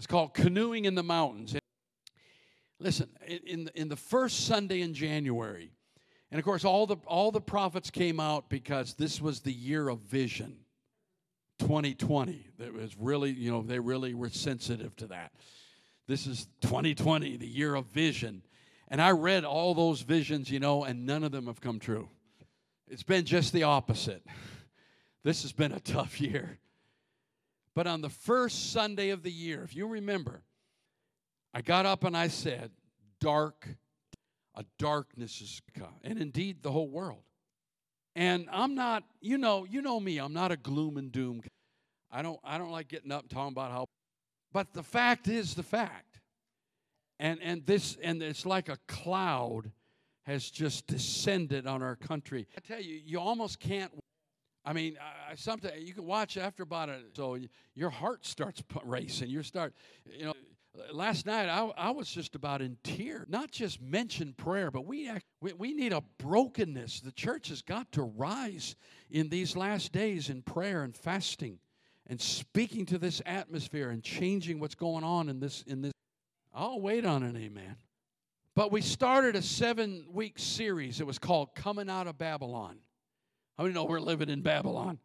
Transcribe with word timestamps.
It's 0.00 0.06
called 0.06 0.32
Canoeing 0.32 0.86
in 0.86 0.94
the 0.94 1.02
Mountains. 1.02 1.54
Listen, 2.78 3.10
in, 3.26 3.68
in 3.74 3.90
the 3.90 3.96
first 3.96 4.46
Sunday 4.46 4.80
in 4.80 4.94
January, 4.94 5.72
and 6.30 6.38
of 6.38 6.44
course, 6.46 6.64
all 6.64 6.86
the, 6.86 6.96
all 7.04 7.30
the 7.30 7.42
prophets 7.42 7.90
came 7.90 8.18
out 8.18 8.48
because 8.48 8.94
this 8.94 9.20
was 9.20 9.40
the 9.40 9.52
year 9.52 9.90
of 9.90 9.98
vision 9.98 10.56
2020. 11.58 12.46
That 12.58 12.72
was 12.72 12.96
really, 12.96 13.30
you 13.30 13.50
know, 13.50 13.60
they 13.60 13.78
really 13.78 14.14
were 14.14 14.30
sensitive 14.30 14.96
to 14.96 15.08
that. 15.08 15.32
This 16.08 16.26
is 16.26 16.48
2020, 16.62 17.36
the 17.36 17.46
year 17.46 17.74
of 17.74 17.84
vision. 17.88 18.40
And 18.88 19.02
I 19.02 19.10
read 19.10 19.44
all 19.44 19.74
those 19.74 20.00
visions, 20.00 20.50
you 20.50 20.60
know, 20.60 20.82
and 20.82 21.04
none 21.04 21.24
of 21.24 21.30
them 21.30 21.44
have 21.44 21.60
come 21.60 21.78
true. 21.78 22.08
It's 22.88 23.02
been 23.02 23.26
just 23.26 23.52
the 23.52 23.64
opposite. 23.64 24.24
This 25.22 25.42
has 25.42 25.52
been 25.52 25.72
a 25.72 25.80
tough 25.80 26.18
year. 26.18 26.58
But 27.74 27.86
on 27.86 28.00
the 28.00 28.10
first 28.10 28.72
Sunday 28.72 29.10
of 29.10 29.22
the 29.22 29.30
year, 29.30 29.62
if 29.62 29.74
you 29.74 29.86
remember, 29.86 30.42
I 31.54 31.62
got 31.62 31.86
up 31.86 32.04
and 32.04 32.16
I 32.16 32.28
said, 32.28 32.70
Dark, 33.20 33.68
a 34.54 34.64
darkness 34.78 35.40
is 35.40 35.60
come. 35.78 36.00
And 36.02 36.18
indeed, 36.18 36.62
the 36.62 36.72
whole 36.72 36.88
world. 36.88 37.22
And 38.16 38.48
I'm 38.50 38.74
not, 38.74 39.04
you 39.20 39.38
know, 39.38 39.64
you 39.64 39.82
know 39.82 40.00
me, 40.00 40.18
I'm 40.18 40.32
not 40.32 40.50
a 40.50 40.56
gloom 40.56 40.96
and 40.96 41.12
doom. 41.12 41.42
I 42.10 42.22
don't 42.22 42.40
I 42.42 42.58
don't 42.58 42.70
like 42.70 42.88
getting 42.88 43.12
up 43.12 43.22
and 43.22 43.30
talking 43.30 43.52
about 43.52 43.70
how 43.70 43.86
but 44.52 44.72
the 44.72 44.82
fact 44.82 45.28
is 45.28 45.54
the 45.54 45.62
fact. 45.62 46.20
And 47.18 47.38
and 47.42 47.64
this 47.66 47.96
and 48.02 48.22
it's 48.22 48.44
like 48.44 48.68
a 48.68 48.78
cloud 48.88 49.70
has 50.24 50.50
just 50.50 50.86
descended 50.86 51.66
on 51.66 51.82
our 51.82 51.96
country. 51.96 52.46
I 52.56 52.60
tell 52.60 52.80
you, 52.80 53.00
you 53.04 53.20
almost 53.20 53.60
can't 53.60 53.92
I 54.64 54.72
mean, 54.72 54.98
I, 55.00 55.34
sometimes 55.36 55.82
you 55.82 55.94
can 55.94 56.04
watch 56.04 56.36
after 56.36 56.62
about 56.62 56.88
it, 56.88 57.00
so 57.14 57.38
your 57.74 57.90
heart 57.90 58.26
starts 58.26 58.62
racing. 58.84 59.30
You 59.30 59.42
start, 59.42 59.74
you 60.04 60.26
know, 60.26 60.34
last 60.92 61.26
night 61.26 61.48
I, 61.48 61.70
I 61.76 61.90
was 61.90 62.10
just 62.10 62.34
about 62.34 62.60
in 62.60 62.76
tears. 62.82 63.26
Not 63.28 63.50
just 63.50 63.80
mention 63.80 64.34
prayer, 64.34 64.70
but 64.70 64.84
we, 64.84 65.08
act, 65.08 65.24
we, 65.40 65.52
we 65.54 65.72
need 65.72 65.92
a 65.92 66.02
brokenness. 66.18 67.00
The 67.00 67.12
church 67.12 67.48
has 67.48 67.62
got 67.62 67.90
to 67.92 68.02
rise 68.02 68.76
in 69.10 69.28
these 69.28 69.56
last 69.56 69.92
days 69.92 70.28
in 70.28 70.42
prayer 70.42 70.82
and 70.82 70.94
fasting 70.94 71.58
and 72.06 72.20
speaking 72.20 72.84
to 72.86 72.98
this 72.98 73.22
atmosphere 73.24 73.90
and 73.90 74.02
changing 74.02 74.60
what's 74.60 74.74
going 74.74 75.04
on 75.04 75.28
in 75.28 75.40
this 75.40 75.62
in 75.66 75.80
this. 75.80 75.92
I'll 76.52 76.80
wait 76.80 77.06
on 77.06 77.22
an 77.22 77.36
amen. 77.36 77.76
But 78.56 78.72
we 78.72 78.80
started 78.80 79.36
a 79.36 79.42
seven 79.42 80.06
week 80.10 80.38
series. 80.38 81.00
It 81.00 81.06
was 81.06 81.18
called 81.18 81.54
Coming 81.54 81.88
Out 81.88 82.08
of 82.08 82.18
Babylon. 82.18 82.78
How 83.60 83.64
many 83.64 83.74
know 83.74 83.84
we're 83.84 84.00
living 84.00 84.30
in 84.30 84.40
Babylon? 84.40 84.98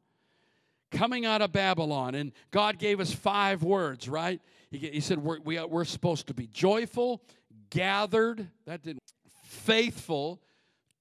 Coming 0.90 1.26
out 1.26 1.42
of 1.42 1.52
Babylon. 1.52 2.16
And 2.16 2.32
God 2.52 2.80
gave 2.80 3.02
us 3.02 3.12
five 3.12 3.64
words, 3.64 4.08
right? 4.08 4.40
He, 4.72 4.78
he 4.78 5.02
said 5.02 5.18
we're, 5.18 5.42
we 5.42 5.58
are, 5.58 5.68
we're 5.68 5.84
supposed 5.84 6.28
to 6.28 6.34
be 6.34 6.48
joyful, 6.48 7.22
gathered, 7.70 8.48
that 8.66 8.82
didn't, 8.82 9.02
faithful, 9.44 10.42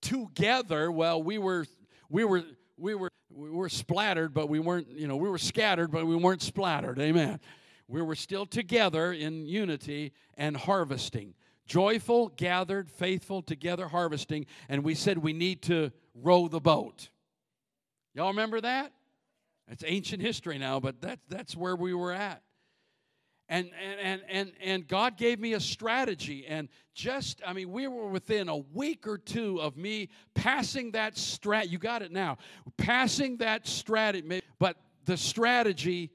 together. 0.01 0.91
Well, 0.91 1.23
we 1.23 1.39
were, 1.39 1.65
we 2.09 2.25
were, 2.25 2.43
we 2.77 2.97
were, 2.97 3.13
we 3.31 3.51
were 3.51 3.69
splattered, 3.69 4.35
but 4.35 4.49
we 4.49 4.59
weren't, 4.59 4.91
you 4.91 5.07
know, 5.07 5.15
we 5.15 5.29
were 5.29 5.39
scattered, 5.39 5.93
but 5.93 6.09
we 6.09 6.17
weren't 6.17 6.43
splattered. 6.43 6.99
Amen. 6.99 7.39
We 7.87 8.03
were 8.03 8.17
still 8.17 8.47
together 8.47 9.13
in 9.13 9.47
unity 9.47 10.13
and 10.37 10.57
harvesting. 10.57 11.35
Joyful, 11.69 12.31
gathered, 12.31 12.91
faithful, 12.91 13.43
together 13.43 13.87
harvesting. 13.87 14.47
And 14.69 14.83
we 14.83 14.97
said 14.97 15.19
we 15.19 15.33
need 15.33 15.63
to 15.63 15.93
row 16.17 16.49
the 16.49 16.59
boat. 16.59 17.11
Y'all 18.15 18.29
remember 18.29 18.61
that? 18.61 18.93
It's 19.69 19.85
ancient 19.87 20.23
history 20.23 20.59
now, 20.59 20.79
but 20.79 21.01
that, 21.03 21.19
that's 21.29 21.57
where 21.57 21.75
we 21.75 21.95
were 21.95 22.13
at. 22.13 22.43
And, 23.49 23.71
and, 23.83 24.01
and, 24.01 24.23
and, 24.29 24.53
and 24.63 24.89
God 24.89 25.19
gave 25.19 25.39
me 25.39 25.53
a 25.53 25.61
strategy. 25.61 26.47
And 26.47 26.69
just, 26.95 27.43
I 27.47 27.53
mean, 27.53 27.71
we 27.71 27.87
were 27.89 28.09
within 28.09 28.49
a 28.49 28.57
week 28.57 29.07
or 29.07 29.19
two 29.19 29.61
of 29.61 29.77
me 29.77 30.09
passing 30.35 30.93
that 30.93 31.15
strat. 31.17 31.71
You 31.71 31.79
got 31.79 32.03
it 32.03 32.11
now. 32.11 32.39
Passing 32.79 33.39
that 33.39 33.67
strategy. 33.67 34.41
But 34.59 34.77
the 35.05 35.17
strategy 35.17 36.11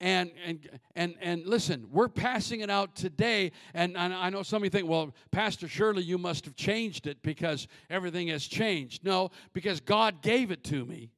and 0.00 0.32
and 0.44 0.68
and 0.96 1.14
and 1.20 1.46
listen 1.46 1.86
we're 1.90 2.08
passing 2.08 2.60
it 2.60 2.68
out 2.68 2.96
today 2.96 3.52
and, 3.74 3.96
and, 3.96 4.12
i 4.12 4.28
know 4.28 4.42
some 4.42 4.58
of 4.58 4.64
you 4.64 4.70
think 4.70 4.88
well 4.88 5.14
pastor 5.30 5.68
surely 5.68 6.02
you 6.02 6.18
must 6.18 6.44
have 6.44 6.56
changed 6.56 7.06
it 7.06 7.22
because 7.22 7.68
everything 7.88 8.26
has 8.26 8.44
changed 8.44 9.04
no 9.04 9.30
because 9.52 9.78
god 9.78 10.20
gave 10.20 10.50
it 10.50 10.64
to 10.64 10.84
me 10.84 11.10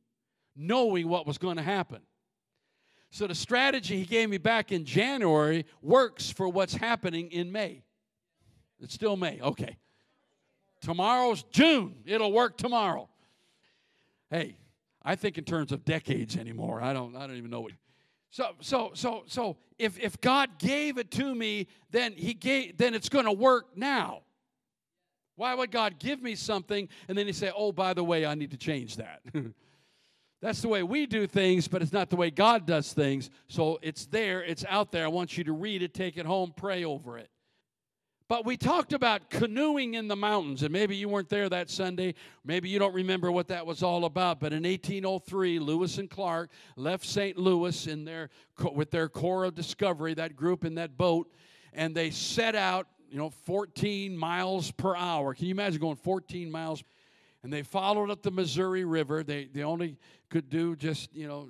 knowing 0.57 1.09
what 1.09 1.27
was 1.27 1.39
going 1.39 1.57
to 1.57 1.63
happen 1.63 2.01
so 3.11 3.27
the 3.27 3.35
strategy 3.35 3.99
he 3.99 4.05
gave 4.05 4.29
me 4.29 4.39
back 4.39 4.73
in 4.73 4.85
January 4.85 5.65
works 5.81 6.31
for 6.31 6.49
what's 6.49 6.75
happening 6.75 7.31
in 7.31 7.51
May. 7.51 7.83
It's 8.81 8.95
still 8.95 9.17
May. 9.17 9.41
Okay. 9.41 9.79
Tomorrow's 10.81 11.43
June. 11.45 11.95
It'll 12.05 12.33
work 12.33 12.57
tomorrow. 12.57 13.09
Hey, 14.31 14.59
I 15.03 15.15
think 15.15 15.39
in 15.39 15.45
terms 15.45 15.73
of 15.73 15.85
decades 15.85 16.37
anymore. 16.37 16.83
I 16.83 16.93
don't 16.93 17.17
I 17.17 17.27
don't 17.27 17.37
even 17.37 17.51
know 17.51 17.61
what 17.61 17.73
so 18.31 18.51
so 18.61 18.91
so 18.95 19.23
so 19.27 19.57
if 19.79 19.99
if 19.99 20.21
God 20.21 20.59
gave 20.59 20.99
it 20.99 21.11
to 21.13 21.35
me, 21.35 21.69
then 21.91 22.13
he 22.13 22.35
gave 22.35 22.77
then 22.77 22.93
it's 22.93 23.09
going 23.09 23.25
to 23.25 23.33
work 23.33 23.77
now. 23.77 24.25
Why 25.37 25.55
would 25.55 25.71
God 25.71 25.99
give 25.99 26.21
me 26.23 26.35
something 26.35 26.89
and 27.09 27.17
then 27.17 27.27
he 27.27 27.33
say, 27.33 27.53
"Oh, 27.55 27.73
by 27.73 27.95
the 27.95 28.05
way, 28.05 28.27
I 28.27 28.35
need 28.35 28.51
to 28.51 28.57
change 28.57 28.97
that." 28.97 29.23
That's 30.47 30.63
the 30.63 30.69
way 30.69 30.85
we 30.85 31.07
do 31.07 31.27
things, 31.27 31.67
but 31.67 31.83
it's 31.83 31.93
not 31.93 32.09
the 32.09 32.15
way 32.15 32.31
God 32.31 32.67
does 32.67 32.93
things. 32.93 33.31
So 33.49 33.81
it's 33.83 34.07
there, 34.07 34.45
it's 34.45 34.65
out 34.69 34.93
there. 34.93 35.05
I 35.05 35.09
want 35.09 35.37
you 35.37 35.43
to 35.43 35.53
read 35.53 35.83
it, 35.83 35.93
take 35.93 36.17
it 36.17 36.25
home, 36.25 36.55
pray 36.57 36.85
over 36.85 37.19
it. 37.19 37.31
But 38.29 38.47
we 38.47 38.57
talked 38.57 38.93
about 38.93 39.29
canoeing 39.29 39.95
in 39.95 40.07
the 40.07 40.15
mountains, 40.15 40.63
and 40.63 40.73
maybe 40.73 40.95
you 40.95 41.09
weren't 41.09 41.31
there 41.31 41.49
that 41.49 41.69
Sunday. 41.69 42.15
Maybe 42.45 42.69
you 42.69 42.79
don't 42.79 42.95
remember 42.95 43.33
what 43.33 43.49
that 43.49 43.67
was 43.67 43.83
all 43.83 44.05
about. 44.05 44.39
But 44.39 44.53
in 44.53 44.63
1803, 44.63 45.59
Lewis 45.59 45.99
and 45.99 46.09
Clark 46.09 46.53
left 46.77 47.05
St. 47.05 47.37
Louis 47.37 47.89
in 47.89 48.05
their, 48.05 48.31
with 48.73 48.93
their 48.93 49.09
Corps 49.09 49.47
of 49.47 49.57
Discovery, 49.57 50.15
that 50.15 50.37
group 50.37 50.65
in 50.65 50.77
that 50.77 50.97
boat, 50.97 51.29
and 51.73 51.93
they 51.93 52.11
set 52.11 52.55
out, 52.55 52.87
you 53.11 53.19
know, 53.19 53.31
14 53.31 54.17
miles 54.17 54.71
per 54.71 54.95
hour. 54.95 55.35
Can 55.35 55.47
you 55.47 55.55
imagine 55.55 55.81
going 55.81 55.97
14 55.97 56.49
miles? 56.53 56.85
And 57.47 57.53
they 57.53 57.63
followed 57.63 58.11
up 58.11 58.23
the 58.23 58.33
Missouri 58.33 58.85
River. 58.85 59.23
They, 59.23 59.45
they 59.45 59.63
only 59.63 59.99
could 60.31 60.51
do 60.51 60.75
just, 60.75 61.15
you 61.15 61.29
know, 61.29 61.49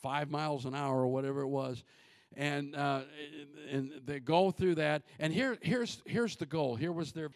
five 0.00 0.30
miles 0.30 0.64
an 0.64 0.74
hour 0.74 1.02
or 1.02 1.08
whatever 1.08 1.42
it 1.42 1.48
was. 1.48 1.84
And, 2.34 2.74
uh, 2.74 3.02
and 3.70 3.92
they 4.06 4.20
go 4.20 4.50
through 4.50 4.76
that. 4.76 5.02
And 5.18 5.30
here, 5.30 5.58
here's, 5.60 6.00
here's 6.06 6.36
the 6.36 6.46
goal. 6.46 6.76
Here 6.76 6.92
was 6.92 7.12
their, 7.12 7.28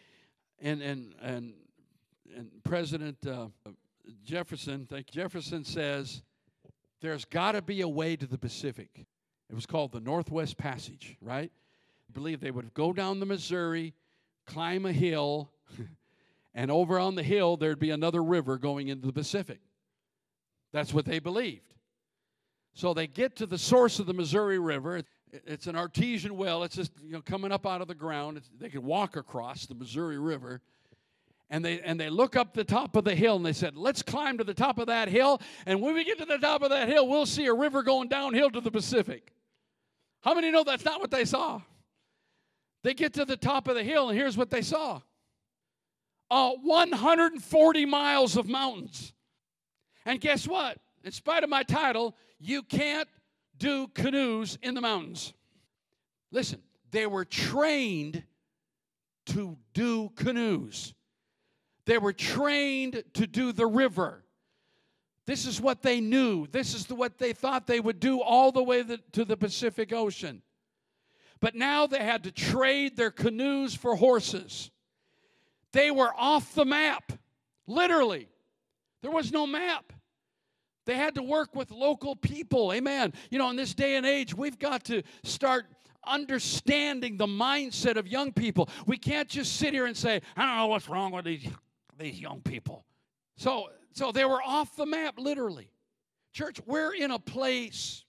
and, 0.59 0.81
and, 0.81 1.13
and, 1.21 1.53
and 2.35 2.49
President 2.63 3.27
uh, 3.27 3.49
Jefferson, 4.25 4.87
thank 4.89 5.11
Jefferson 5.11 5.63
says, 5.63 6.23
there's 6.99 7.25
got 7.25 7.51
to 7.51 7.61
be 7.61 7.81
a 7.81 7.87
way 7.87 8.15
to 8.15 8.25
the 8.25 8.39
Pacific. 8.39 9.05
It 9.51 9.53
was 9.53 9.67
called 9.67 9.91
the 9.91 9.99
Northwest 9.99 10.57
Passage, 10.57 11.15
right? 11.21 11.51
I 12.09 12.11
believe 12.11 12.39
they 12.39 12.49
would 12.49 12.73
go 12.73 12.91
down 12.91 13.19
the 13.19 13.27
Missouri, 13.27 13.93
climb 14.47 14.87
a 14.87 14.91
hill, 14.91 15.51
and 16.53 16.69
over 16.71 16.99
on 16.99 17.15
the 17.15 17.23
hill 17.23 17.57
there'd 17.57 17.79
be 17.79 17.91
another 17.91 18.23
river 18.23 18.57
going 18.57 18.87
into 18.87 19.07
the 19.07 19.13
Pacific. 19.13 19.59
That's 20.71 20.93
what 20.93 21.05
they 21.05 21.19
believed. 21.19 21.73
So 22.73 22.93
they 22.93 23.07
get 23.07 23.35
to 23.37 23.45
the 23.45 23.57
source 23.57 23.99
of 23.99 24.07
the 24.07 24.13
Missouri 24.13 24.59
River. 24.59 25.03
It's 25.31 25.67
an 25.67 25.75
artesian 25.75 26.35
well. 26.35 26.63
It's 26.63 26.75
just 26.75 26.91
you 27.03 27.13
know 27.13 27.21
coming 27.21 27.51
up 27.51 27.67
out 27.67 27.81
of 27.81 27.87
the 27.87 27.95
ground. 27.95 28.37
It's, 28.37 28.49
they 28.59 28.69
can 28.69 28.83
walk 28.83 29.15
across 29.15 29.65
the 29.65 29.75
Missouri 29.75 30.17
River. 30.17 30.61
And 31.49 31.63
they, 31.63 31.81
and 31.81 31.99
they 31.99 32.09
look 32.09 32.35
up 32.35 32.55
the 32.55 32.63
top 32.63 32.95
of 32.95 33.03
the 33.03 33.13
hill 33.13 33.35
and 33.35 33.45
they 33.45 33.53
said, 33.53 33.77
Let's 33.77 34.01
climb 34.01 34.39
to 34.39 34.43
the 34.43 34.55
top 34.55 34.79
of 34.79 34.87
that 34.87 35.07
hill. 35.07 35.39
And 35.67 35.81
when 35.81 35.93
we 35.93 36.03
get 36.03 36.17
to 36.17 36.25
the 36.25 36.39
top 36.39 36.63
of 36.63 36.71
that 36.71 36.89
hill, 36.89 37.07
we'll 37.07 37.27
see 37.27 37.45
a 37.45 37.53
river 37.53 37.83
going 37.83 38.07
downhill 38.07 38.49
to 38.51 38.61
the 38.61 38.71
Pacific. 38.71 39.33
How 40.21 40.33
many 40.33 40.49
know 40.49 40.63
that's 40.63 40.85
not 40.85 40.99
what 40.99 41.11
they 41.11 41.25
saw? 41.25 41.61
They 42.81 42.95
get 42.95 43.13
to 43.13 43.25
the 43.25 43.37
top 43.37 43.67
of 43.67 43.75
the 43.75 43.83
hill, 43.83 44.09
and 44.09 44.17
here's 44.17 44.35
what 44.35 44.49
they 44.49 44.61
saw 44.61 45.01
uh, 46.33 46.55
140 46.63 47.85
miles 47.85 48.37
of 48.37 48.47
mountains. 48.47 49.13
And 50.03 50.19
guess 50.19 50.47
what? 50.47 50.79
In 51.03 51.11
spite 51.11 51.43
of 51.43 51.49
my 51.49 51.61
title, 51.61 52.15
you 52.39 52.63
can't 52.63 53.07
do 53.57 53.87
canoes 53.89 54.57
in 54.63 54.73
the 54.73 54.81
mountains. 54.81 55.33
Listen, 56.31 56.59
they 56.89 57.05
were 57.05 57.23
trained 57.23 58.23
to 59.27 59.57
do 59.75 60.09
canoes, 60.15 60.95
they 61.85 61.99
were 61.99 62.13
trained 62.13 63.03
to 63.13 63.27
do 63.27 63.51
the 63.51 63.67
river. 63.67 64.25
This 65.25 65.45
is 65.45 65.61
what 65.61 65.81
they 65.81 66.01
knew. 66.01 66.47
This 66.47 66.73
is 66.73 66.89
what 66.89 67.17
they 67.17 67.31
thought 67.31 67.65
they 67.65 67.79
would 67.79 68.01
do 68.01 68.21
all 68.21 68.51
the 68.51 68.61
way 68.61 68.83
to 69.13 69.23
the 69.23 69.37
Pacific 69.37 69.93
Ocean. 69.93 70.41
But 71.39 71.55
now 71.55 71.87
they 71.87 72.03
had 72.03 72.25
to 72.25 72.31
trade 72.31 72.97
their 72.97 73.09
canoes 73.09 73.73
for 73.73 73.95
horses. 73.95 74.69
They 75.73 75.91
were 75.91 76.11
off 76.15 76.55
the 76.55 76.65
map, 76.65 77.11
literally. 77.67 78.29
There 79.01 79.11
was 79.11 79.31
no 79.31 79.45
map. 79.45 79.91
They 80.85 80.95
had 80.95 81.15
to 81.15 81.23
work 81.23 81.55
with 81.55 81.71
local 81.71 82.15
people. 82.15 82.73
Amen. 82.73 83.13
You 83.29 83.39
know, 83.39 83.49
in 83.49 83.55
this 83.55 83.73
day 83.73 83.95
and 83.95 84.05
age, 84.05 84.35
we've 84.35 84.59
got 84.59 84.85
to 84.85 85.03
start 85.23 85.65
understanding 86.05 87.17
the 87.17 87.25
mindset 87.25 87.95
of 87.95 88.07
young 88.07 88.33
people. 88.33 88.69
We 88.85 88.97
can't 88.97 89.29
just 89.29 89.55
sit 89.55 89.73
here 89.73 89.85
and 89.85 89.95
say, 89.95 90.21
I 90.35 90.45
don't 90.45 90.57
know 90.57 90.67
what's 90.67 90.89
wrong 90.89 91.11
with 91.11 91.25
these, 91.25 91.47
these 91.97 92.19
young 92.19 92.41
people. 92.41 92.85
So, 93.37 93.69
so 93.93 94.11
they 94.11 94.25
were 94.25 94.41
off 94.41 94.75
the 94.75 94.85
map, 94.85 95.15
literally. 95.17 95.69
Church, 96.33 96.59
we're 96.65 96.93
in 96.93 97.11
a 97.11 97.19
place, 97.19 98.03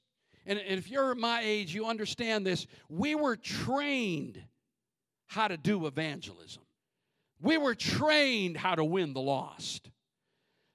and, 0.46 0.58
and 0.58 0.78
if 0.78 0.90
you're 0.90 1.14
my 1.14 1.40
age, 1.44 1.74
you 1.74 1.86
understand 1.86 2.44
this. 2.46 2.66
We 2.88 3.14
were 3.14 3.36
trained 3.36 4.42
how 5.26 5.46
to 5.46 5.56
do 5.56 5.86
evangelism, 5.86 6.63
we 7.44 7.58
were 7.58 7.74
trained 7.74 8.56
how 8.56 8.74
to 8.74 8.84
win 8.84 9.12
the 9.12 9.20
lost. 9.20 9.90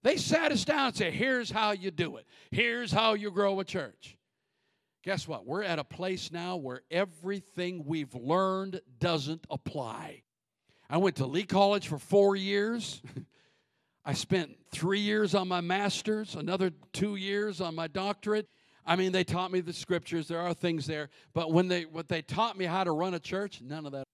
They 0.04 0.18
sat 0.18 0.52
us 0.52 0.64
down 0.64 0.88
and 0.88 0.96
said, 0.96 1.14
Here's 1.14 1.50
how 1.50 1.72
you 1.72 1.92
do 1.92 2.18
it, 2.18 2.26
here's 2.52 2.92
how 2.92 3.16
you 3.16 3.32
grow 3.32 3.60
a 3.60 3.66
church. 3.66 4.16
Guess 5.04 5.28
what? 5.28 5.46
We're 5.46 5.64
at 5.64 5.80
a 5.80 5.84
place 5.84 6.32
now 6.32 6.58
where 6.58 6.82
everything 6.92 7.86
we've 7.86 8.14
learned 8.14 8.82
doesn't 9.00 9.46
apply. 9.50 10.24
I 10.90 10.98
went 10.98 11.16
to 11.18 11.26
Lee 11.26 11.46
College 11.46 11.88
for 11.88 11.98
four 11.98 12.36
years. 12.36 13.02
I 14.06 14.14
spent 14.14 14.58
three 14.72 15.00
years 15.00 15.36
on 15.36 15.48
my 15.48 15.62
master's, 15.62 16.36
another 16.36 16.72
two 16.94 17.16
years 17.16 17.62
on 17.62 17.76
my 17.76 17.88
doctorate. 17.88 18.48
I 18.86 18.96
mean, 18.96 19.12
they 19.12 19.24
taught 19.24 19.52
me 19.52 19.62
the 19.62 19.74
scriptures. 19.74 20.28
There 20.28 20.40
are 20.40 20.54
things 20.54 20.86
there, 20.86 21.10
but 21.34 21.52
when 21.52 21.68
they 21.68 21.86
what 21.86 22.08
they 22.08 22.22
taught 22.22 22.58
me 22.58 22.66
how 22.66 22.84
to 22.84 22.92
run 22.92 23.14
a 23.14 23.20
church, 23.20 23.62
none 23.62 23.86
of 23.86 23.94
that. 23.94 24.09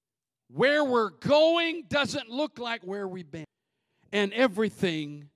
Where 0.49 0.83
we're 0.83 1.09
going 1.09 1.85
doesn't 1.89 2.29
look 2.29 2.59
like 2.59 2.81
where 2.83 3.07
we've 3.07 3.29
been, 3.29 3.45
and 4.11 4.31
everything 4.33 5.29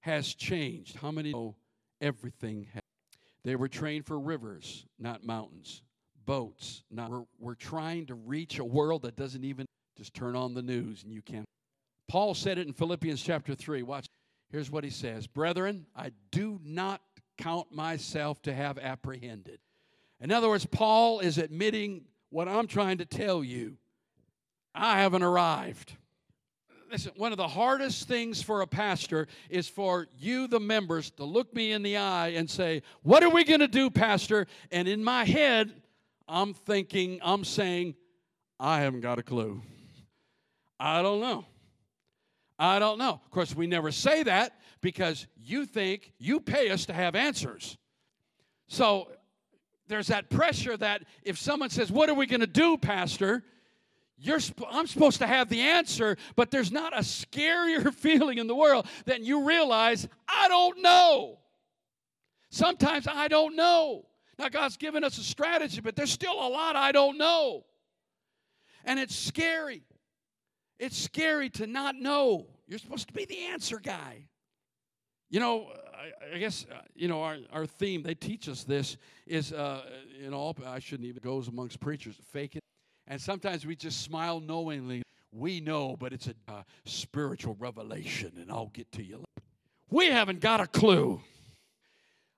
has 0.00 0.34
changed. 0.34 0.96
How 0.96 1.10
many 1.10 1.32
know 1.32 1.56
everything 2.00 2.66
has? 2.72 2.82
They 3.44 3.56
were 3.56 3.68
trained 3.68 4.06
for 4.06 4.18
rivers, 4.18 4.86
not 4.98 5.24
mountains, 5.24 5.82
boats. 6.26 6.82
Not 6.90 7.10
we're, 7.10 7.24
we're 7.38 7.54
trying 7.54 8.06
to 8.06 8.14
reach 8.14 8.58
a 8.58 8.64
world 8.64 9.02
that 9.02 9.16
doesn't 9.16 9.44
even 9.44 9.66
just 9.96 10.14
turn 10.14 10.36
on 10.36 10.54
the 10.54 10.62
news 10.62 11.02
and 11.02 11.12
you 11.12 11.22
can't. 11.22 11.44
Paul 12.08 12.34
said 12.34 12.58
it 12.58 12.66
in 12.66 12.72
Philippians 12.72 13.22
chapter 13.22 13.54
3. 13.54 13.82
Watch. 13.82 14.06
Here's 14.50 14.70
what 14.70 14.84
he 14.84 14.90
says 14.90 15.26
Brethren, 15.26 15.86
I 15.96 16.12
do 16.30 16.60
not 16.64 17.00
count 17.38 17.72
myself 17.72 18.40
to 18.42 18.54
have 18.54 18.78
apprehended. 18.78 19.58
In 20.20 20.30
other 20.30 20.48
words, 20.48 20.66
Paul 20.66 21.20
is 21.20 21.38
admitting 21.38 22.04
what 22.30 22.48
I'm 22.48 22.66
trying 22.66 22.98
to 22.98 23.04
tell 23.04 23.42
you. 23.42 23.76
I 24.74 25.00
haven't 25.00 25.22
arrived. 25.22 25.92
Listen, 26.90 27.12
one 27.16 27.32
of 27.32 27.38
the 27.38 27.48
hardest 27.48 28.06
things 28.06 28.42
for 28.42 28.60
a 28.60 28.66
pastor 28.66 29.26
is 29.50 29.68
for 29.68 30.06
you, 30.16 30.46
the 30.46 30.60
members, 30.60 31.10
to 31.12 31.24
look 31.24 31.52
me 31.54 31.72
in 31.72 31.82
the 31.82 31.96
eye 31.96 32.28
and 32.28 32.48
say, 32.48 32.82
What 33.02 33.22
are 33.22 33.30
we 33.30 33.44
going 33.44 33.60
to 33.60 33.68
do, 33.68 33.90
Pastor? 33.90 34.46
And 34.70 34.86
in 34.86 35.02
my 35.02 35.24
head, 35.24 35.72
I'm 36.28 36.54
thinking, 36.54 37.20
I'm 37.22 37.44
saying, 37.44 37.94
I 38.60 38.80
haven't 38.80 39.00
got 39.00 39.18
a 39.18 39.22
clue. 39.22 39.60
I 40.78 41.02
don't 41.02 41.20
know. 41.20 41.46
I 42.58 42.78
don't 42.78 42.98
know. 42.98 43.20
Of 43.24 43.30
course, 43.30 43.54
we 43.54 43.66
never 43.66 43.90
say 43.90 44.22
that 44.22 44.60
because 44.80 45.26
you 45.36 45.66
think 45.66 46.12
you 46.18 46.40
pay 46.40 46.70
us 46.70 46.86
to 46.86 46.92
have 46.92 47.16
answers. 47.16 47.76
So 48.68 49.10
there's 49.88 50.06
that 50.08 50.30
pressure 50.30 50.76
that 50.76 51.02
if 51.22 51.38
someone 51.38 51.70
says, 51.70 51.90
What 51.90 52.08
are 52.08 52.14
we 52.14 52.26
going 52.26 52.40
to 52.40 52.46
do, 52.46 52.76
Pastor? 52.76 53.42
You're, 54.24 54.40
I'm 54.70 54.86
supposed 54.86 55.18
to 55.18 55.26
have 55.26 55.50
the 55.50 55.60
answer, 55.60 56.16
but 56.34 56.50
there's 56.50 56.72
not 56.72 56.94
a 56.94 57.00
scarier 57.00 57.92
feeling 57.94 58.38
in 58.38 58.46
the 58.46 58.54
world 58.54 58.86
than 59.04 59.22
you 59.22 59.46
realize, 59.46 60.08
I 60.26 60.48
don't 60.48 60.80
know. 60.80 61.38
Sometimes 62.48 63.06
I 63.06 63.28
don't 63.28 63.54
know. 63.54 64.06
Now, 64.38 64.48
God's 64.48 64.78
given 64.78 65.04
us 65.04 65.18
a 65.18 65.22
strategy, 65.22 65.82
but 65.82 65.94
there's 65.94 66.10
still 66.10 66.32
a 66.32 66.48
lot 66.48 66.74
I 66.74 66.90
don't 66.90 67.18
know. 67.18 67.66
And 68.86 68.98
it's 68.98 69.14
scary. 69.14 69.82
It's 70.78 70.96
scary 70.96 71.50
to 71.50 71.66
not 71.66 71.94
know. 71.94 72.46
You're 72.66 72.78
supposed 72.78 73.08
to 73.08 73.14
be 73.14 73.26
the 73.26 73.38
answer 73.48 73.78
guy. 73.78 74.24
You 75.28 75.40
know, 75.40 75.66
I, 75.94 76.36
I 76.36 76.38
guess, 76.38 76.64
uh, 76.72 76.78
you 76.94 77.08
know, 77.08 77.22
our, 77.22 77.36
our 77.52 77.66
theme, 77.66 78.02
they 78.02 78.14
teach 78.14 78.48
us 78.48 78.64
this, 78.64 78.96
is, 79.26 79.52
uh, 79.52 79.82
in 80.24 80.32
all, 80.32 80.56
I 80.66 80.78
shouldn't 80.78 81.08
even 81.08 81.20
goes 81.22 81.48
amongst 81.48 81.78
preachers, 81.78 82.16
fake 82.32 82.56
it 82.56 82.64
and 83.06 83.20
sometimes 83.20 83.66
we 83.66 83.76
just 83.76 84.02
smile 84.02 84.40
knowingly. 84.40 85.02
We 85.32 85.60
know, 85.60 85.96
but 85.96 86.12
it's 86.12 86.28
a 86.28 86.34
uh, 86.48 86.62
spiritual 86.84 87.56
revelation, 87.58 88.32
and 88.40 88.50
I'll 88.50 88.70
get 88.72 88.90
to 88.92 89.02
you. 89.02 89.24
We 89.90 90.06
haven't 90.06 90.40
got 90.40 90.60
a 90.60 90.66
clue. 90.66 91.20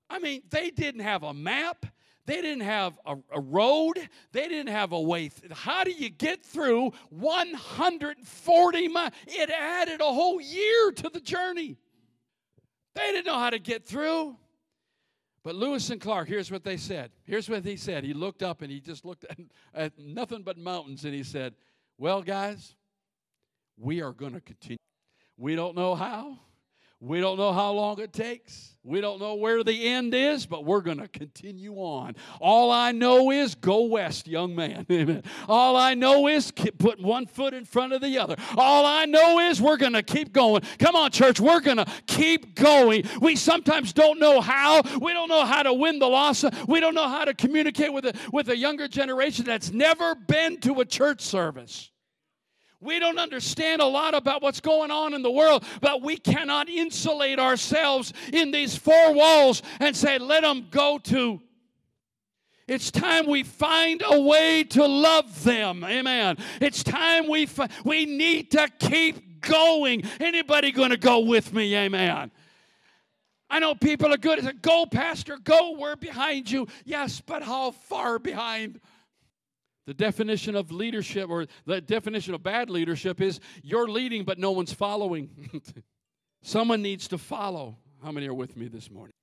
I 0.08 0.18
mean, 0.18 0.42
they 0.50 0.70
didn't 0.70 1.02
have 1.02 1.22
a 1.22 1.34
map. 1.34 1.84
They 2.26 2.40
didn't 2.42 2.64
have 2.64 2.98
a, 3.06 3.16
a, 3.32 3.40
road. 3.40 3.98
They 4.32 4.48
didn't 4.48 4.72
have 4.72 4.92
a 4.92 5.00
way. 5.00 5.28
Th- 5.28 5.52
How 5.52 5.84
do 5.84 5.92
you 5.92 6.10
get 6.10 6.44
through 6.44 6.92
140 7.10 8.88
miles? 8.88 9.12
It 9.28 9.50
added 9.50 10.00
a 10.00 10.12
whole 10.12 10.40
year 10.40 10.90
to 10.92 11.08
the 11.08 11.20
journey. 11.20 11.76
They 12.94 13.12
didn't 13.12 13.26
know 13.26 13.38
how 13.38 13.50
to 13.50 13.60
get 13.60 13.84
through. 13.84 14.36
But 15.46 15.54
Lewis 15.54 15.90
and 15.90 16.00
Clark, 16.00 16.26
here's 16.26 16.50
what 16.50 16.64
they 16.64 16.76
said. 16.76 17.12
Here's 17.22 17.48
what 17.48 17.64
he 17.64 17.76
said. 17.76 18.02
He 18.02 18.12
looked 18.12 18.42
up 18.42 18.62
and 18.62 18.72
he 18.72 18.80
just 18.80 19.04
looked 19.04 19.24
at, 19.30 19.38
at 19.72 19.96
nothing 19.96 20.42
but 20.42 20.58
mountains 20.58 21.04
and 21.04 21.14
he 21.14 21.22
said, 21.22 21.54
Well, 21.98 22.20
guys, 22.20 22.74
we 23.76 24.02
are 24.02 24.10
going 24.10 24.32
to 24.32 24.40
continue. 24.40 24.76
We 25.36 25.54
don't 25.54 25.76
know 25.76 25.94
how. 25.94 26.40
We 27.00 27.20
don't 27.20 27.36
know 27.36 27.52
how 27.52 27.72
long 27.72 28.00
it 28.00 28.12
takes. 28.12 28.74
We 28.82 29.00
don't 29.00 29.20
know 29.20 29.34
where 29.34 29.64
the 29.64 29.88
end 29.88 30.14
is, 30.14 30.46
but 30.46 30.64
we're 30.64 30.80
going 30.80 30.98
to 30.98 31.08
continue 31.08 31.74
on. 31.74 32.14
All 32.40 32.70
I 32.70 32.92
know 32.92 33.32
is 33.32 33.56
go 33.56 33.82
west, 33.82 34.28
young 34.28 34.54
man. 34.54 34.86
Amen. 34.92 35.24
All 35.48 35.76
I 35.76 35.94
know 35.94 36.28
is 36.28 36.52
put 36.52 37.00
one 37.00 37.26
foot 37.26 37.52
in 37.52 37.64
front 37.64 37.92
of 37.92 38.00
the 38.00 38.16
other. 38.18 38.36
All 38.56 38.86
I 38.86 39.04
know 39.04 39.40
is 39.40 39.60
we're 39.60 39.76
going 39.76 39.94
to 39.94 40.04
keep 40.04 40.32
going. 40.32 40.62
Come 40.78 40.94
on, 40.94 41.10
church, 41.10 41.40
we're 41.40 41.60
going 41.60 41.78
to 41.78 41.86
keep 42.06 42.54
going. 42.54 43.04
We 43.20 43.34
sometimes 43.34 43.92
don't 43.92 44.20
know 44.20 44.40
how. 44.40 44.82
We 45.00 45.12
don't 45.12 45.28
know 45.28 45.44
how 45.44 45.64
to 45.64 45.74
win 45.74 45.98
the 45.98 46.08
loss. 46.08 46.44
We 46.68 46.78
don't 46.78 46.94
know 46.94 47.08
how 47.08 47.24
to 47.24 47.34
communicate 47.34 47.92
with 47.92 48.06
a, 48.06 48.14
with 48.32 48.48
a 48.50 48.56
younger 48.56 48.86
generation 48.86 49.44
that's 49.44 49.72
never 49.72 50.14
been 50.14 50.60
to 50.60 50.80
a 50.80 50.84
church 50.84 51.22
service. 51.22 51.90
We 52.86 52.98
don't 53.00 53.18
understand 53.18 53.82
a 53.82 53.86
lot 53.86 54.14
about 54.14 54.40
what's 54.40 54.60
going 54.60 54.90
on 54.90 55.12
in 55.12 55.22
the 55.22 55.30
world, 55.30 55.64
but 55.80 56.02
we 56.02 56.16
cannot 56.16 56.68
insulate 56.68 57.38
ourselves 57.38 58.12
in 58.32 58.52
these 58.52 58.76
four 58.76 59.12
walls 59.12 59.62
and 59.80 59.94
say, 59.94 60.18
let 60.18 60.42
them 60.42 60.68
go 60.70 60.98
to. 60.98 61.40
It's 62.68 62.90
time 62.90 63.26
we 63.26 63.42
find 63.42 64.02
a 64.04 64.20
way 64.20 64.64
to 64.64 64.86
love 64.86 65.44
them. 65.44 65.84
Amen. 65.84 66.36
It's 66.60 66.82
time 66.82 67.28
we 67.28 67.46
fi- 67.46 67.68
we 67.84 68.06
need 68.06 68.50
to 68.52 68.68
keep 68.78 69.40
going. 69.40 70.02
Anybody 70.18 70.72
going 70.72 70.90
to 70.90 70.96
go 70.96 71.20
with 71.20 71.52
me? 71.52 71.76
Amen. 71.76 72.30
I 73.48 73.60
know 73.60 73.76
people 73.76 74.12
are 74.12 74.18
good. 74.18 74.62
Go, 74.62 74.86
Pastor, 74.86 75.38
go. 75.42 75.76
We're 75.78 75.94
behind 75.94 76.50
you. 76.50 76.66
Yes, 76.84 77.20
but 77.24 77.42
how 77.42 77.70
far 77.70 78.18
behind? 78.18 78.80
The 79.86 79.94
definition 79.94 80.56
of 80.56 80.72
leadership 80.72 81.30
or 81.30 81.46
the 81.64 81.80
definition 81.80 82.34
of 82.34 82.42
bad 82.42 82.68
leadership 82.68 83.20
is 83.20 83.40
you're 83.62 83.88
leading, 83.88 84.24
but 84.24 84.38
no 84.38 84.50
one's 84.50 84.72
following. 84.72 85.62
Someone 86.42 86.82
needs 86.82 87.08
to 87.08 87.18
follow. 87.18 87.78
How 88.02 88.10
many 88.10 88.28
are 88.28 88.34
with 88.34 88.56
me 88.56 88.68
this 88.68 88.90
morning? 88.90 89.14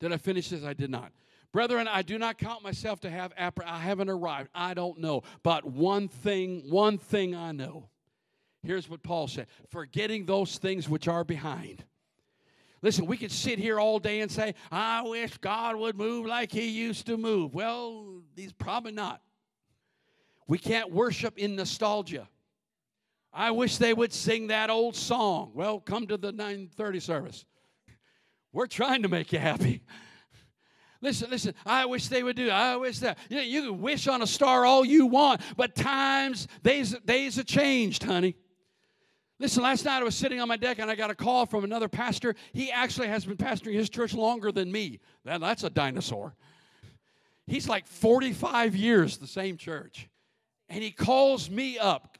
Did 0.00 0.12
I 0.12 0.16
finish 0.16 0.48
this? 0.48 0.64
I 0.64 0.72
did 0.72 0.90
not. 0.90 1.12
Brethren, 1.52 1.88
I 1.88 2.02
do 2.02 2.18
not 2.18 2.38
count 2.38 2.62
myself 2.62 3.00
to 3.00 3.10
have 3.10 3.32
I 3.36 3.78
haven't 3.78 4.08
arrived. 4.08 4.50
I 4.54 4.74
don't 4.74 4.98
know. 4.98 5.22
But 5.42 5.64
one 5.64 6.08
thing, 6.08 6.64
one 6.68 6.98
thing 6.98 7.34
I 7.34 7.52
know. 7.52 7.88
Here's 8.62 8.88
what 8.88 9.02
Paul 9.02 9.26
said 9.26 9.46
forgetting 9.70 10.26
those 10.26 10.58
things 10.58 10.88
which 10.88 11.08
are 11.08 11.24
behind. 11.24 11.84
Listen, 12.82 13.06
we 13.06 13.16
could 13.16 13.32
sit 13.32 13.58
here 13.58 13.78
all 13.78 13.98
day 13.98 14.20
and 14.20 14.30
say, 14.30 14.54
I 14.72 15.02
wish 15.02 15.36
God 15.38 15.76
would 15.76 15.98
move 15.98 16.26
like 16.26 16.50
he 16.50 16.68
used 16.68 17.06
to 17.06 17.18
move. 17.18 17.54
Well, 17.54 18.22
he's 18.34 18.52
probably 18.54 18.92
not. 18.92 19.20
We 20.50 20.58
can't 20.58 20.90
worship 20.90 21.38
in 21.38 21.54
nostalgia. 21.54 22.28
I 23.32 23.52
wish 23.52 23.76
they 23.76 23.94
would 23.94 24.12
sing 24.12 24.48
that 24.48 24.68
old 24.68 24.96
song. 24.96 25.52
Well, 25.54 25.78
come 25.78 26.08
to 26.08 26.16
the 26.16 26.32
930 26.32 26.98
service. 26.98 27.44
We're 28.52 28.66
trying 28.66 29.02
to 29.02 29.08
make 29.08 29.32
you 29.32 29.38
happy. 29.38 29.84
Listen, 31.00 31.30
listen, 31.30 31.54
I 31.64 31.86
wish 31.86 32.08
they 32.08 32.24
would 32.24 32.34
do 32.34 32.50
I 32.50 32.74
wish 32.74 32.98
that. 32.98 33.18
You, 33.28 33.36
know, 33.36 33.42
you 33.42 33.62
can 33.62 33.80
wish 33.80 34.08
on 34.08 34.22
a 34.22 34.26
star 34.26 34.66
all 34.66 34.84
you 34.84 35.06
want, 35.06 35.40
but 35.56 35.76
times, 35.76 36.48
days, 36.64 36.96
days 37.04 37.36
have 37.36 37.46
changed, 37.46 38.02
honey. 38.02 38.34
Listen, 39.38 39.62
last 39.62 39.84
night 39.84 40.00
I 40.00 40.02
was 40.02 40.16
sitting 40.16 40.40
on 40.40 40.48
my 40.48 40.56
deck 40.56 40.80
and 40.80 40.90
I 40.90 40.96
got 40.96 41.10
a 41.10 41.14
call 41.14 41.46
from 41.46 41.62
another 41.62 41.88
pastor. 41.88 42.34
He 42.52 42.72
actually 42.72 43.06
has 43.06 43.24
been 43.24 43.36
pastoring 43.36 43.74
his 43.74 43.88
church 43.88 44.14
longer 44.14 44.50
than 44.50 44.72
me. 44.72 44.98
That, 45.24 45.40
that's 45.40 45.62
a 45.62 45.70
dinosaur. 45.70 46.34
He's 47.46 47.68
like 47.68 47.86
45 47.86 48.74
years, 48.74 49.16
the 49.16 49.28
same 49.28 49.56
church. 49.56 50.08
And 50.70 50.82
he 50.82 50.92
calls 50.92 51.50
me 51.50 51.78
up. 51.78 52.16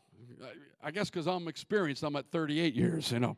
I 0.83 0.91
guess 0.91 1.09
because 1.09 1.27
I'm 1.27 1.47
experienced, 1.47 2.03
I'm 2.03 2.17
at 2.17 2.27
38 2.31 2.75
years, 2.75 3.13
you 3.13 3.21
know. 3.21 3.37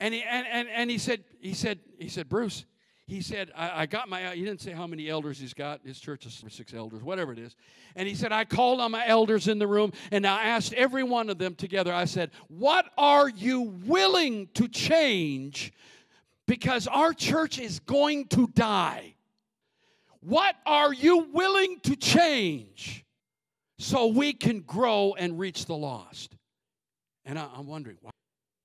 And 0.00 0.12
he, 0.12 0.22
and, 0.22 0.46
and, 0.50 0.68
and 0.68 0.90
he 0.90 0.98
said, 0.98 1.22
he 1.40 1.54
said, 1.54 1.78
he 1.98 2.08
said, 2.08 2.28
Bruce, 2.28 2.64
he 3.06 3.20
said, 3.20 3.52
I, 3.54 3.82
I, 3.82 3.86
got 3.86 4.08
my, 4.08 4.34
he 4.34 4.42
didn't 4.42 4.62
say 4.62 4.72
how 4.72 4.86
many 4.86 5.08
elders 5.08 5.38
he's 5.38 5.52
got. 5.52 5.82
His 5.84 6.00
church 6.00 6.24
is 6.26 6.42
six 6.48 6.72
elders, 6.72 7.02
whatever 7.02 7.32
it 7.32 7.38
is. 7.38 7.54
And 7.94 8.08
he 8.08 8.14
said, 8.14 8.32
I 8.32 8.44
called 8.44 8.80
on 8.80 8.90
my 8.90 9.06
elders 9.06 9.46
in 9.46 9.58
the 9.58 9.66
room 9.66 9.92
and 10.10 10.26
I 10.26 10.44
asked 10.44 10.72
every 10.72 11.04
one 11.04 11.28
of 11.28 11.38
them 11.38 11.54
together, 11.54 11.92
I 11.92 12.06
said, 12.06 12.30
What 12.48 12.86
are 12.96 13.28
you 13.28 13.60
willing 13.86 14.48
to 14.54 14.66
change? 14.66 15.72
Because 16.46 16.86
our 16.86 17.12
church 17.12 17.58
is 17.58 17.78
going 17.80 18.26
to 18.28 18.46
die. 18.48 19.14
What 20.20 20.56
are 20.64 20.92
you 20.92 21.28
willing 21.32 21.80
to 21.80 21.96
change 21.96 23.04
so 23.78 24.06
we 24.06 24.32
can 24.32 24.60
grow 24.60 25.14
and 25.18 25.38
reach 25.38 25.66
the 25.66 25.76
lost? 25.76 26.36
And 27.24 27.38
I, 27.38 27.48
am 27.56 27.66
wondering, 27.66 27.96
why? 28.00 28.10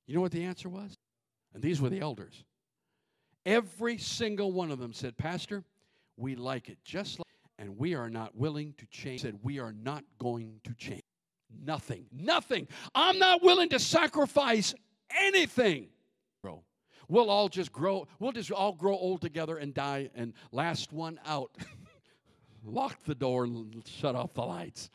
you 0.07 0.15
know 0.15 0.21
what 0.21 0.31
the 0.31 0.43
answer 0.43 0.69
was? 0.69 0.95
And 1.53 1.63
these 1.63 1.81
were 1.81 1.89
the 1.89 2.01
elders. 2.01 2.43
Every 3.45 3.97
single 3.97 4.51
one 4.51 4.71
of 4.71 4.79
them 4.79 4.93
said, 4.93 5.17
Pastor, 5.17 5.63
we 6.17 6.35
like 6.35 6.69
it 6.69 6.77
just 6.83 7.19
like, 7.19 7.25
and 7.57 7.77
we 7.77 7.95
are 7.95 8.09
not 8.09 8.35
willing 8.35 8.73
to 8.77 8.85
change. 8.87 9.21
Said, 9.21 9.39
we 9.41 9.59
are 9.59 9.73
not 9.73 10.03
going 10.19 10.59
to 10.63 10.73
change. 10.75 11.01
Nothing. 11.63 12.05
Nothing. 12.11 12.67
I'm 12.93 13.17
not 13.17 13.41
willing 13.41 13.69
to 13.69 13.79
sacrifice 13.79 14.73
anything. 15.09 15.87
Bro, 16.43 16.63
we'll 17.07 17.29
all 17.29 17.49
just 17.49 17.71
grow, 17.71 18.07
we'll 18.19 18.31
just 18.31 18.51
all 18.51 18.73
grow 18.73 18.93
old 18.93 19.21
together 19.21 19.57
and 19.57 19.73
die, 19.73 20.09
and 20.15 20.33
last 20.51 20.93
one 20.93 21.19
out. 21.25 21.51
Lock 22.69 23.03
the 23.03 23.15
door 23.15 23.45
and 23.45 23.83
shut 23.87 24.15
off 24.15 24.33
the 24.33 24.41
lights 24.41 24.89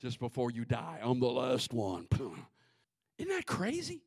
just 0.00 0.20
before 0.20 0.50
you 0.50 0.64
die. 0.64 0.98
I'm 1.02 1.20
the 1.20 1.26
last 1.26 1.72
one. 1.72 2.06
Isn't 3.18 3.30
that 3.34 3.46
crazy? 3.46 4.02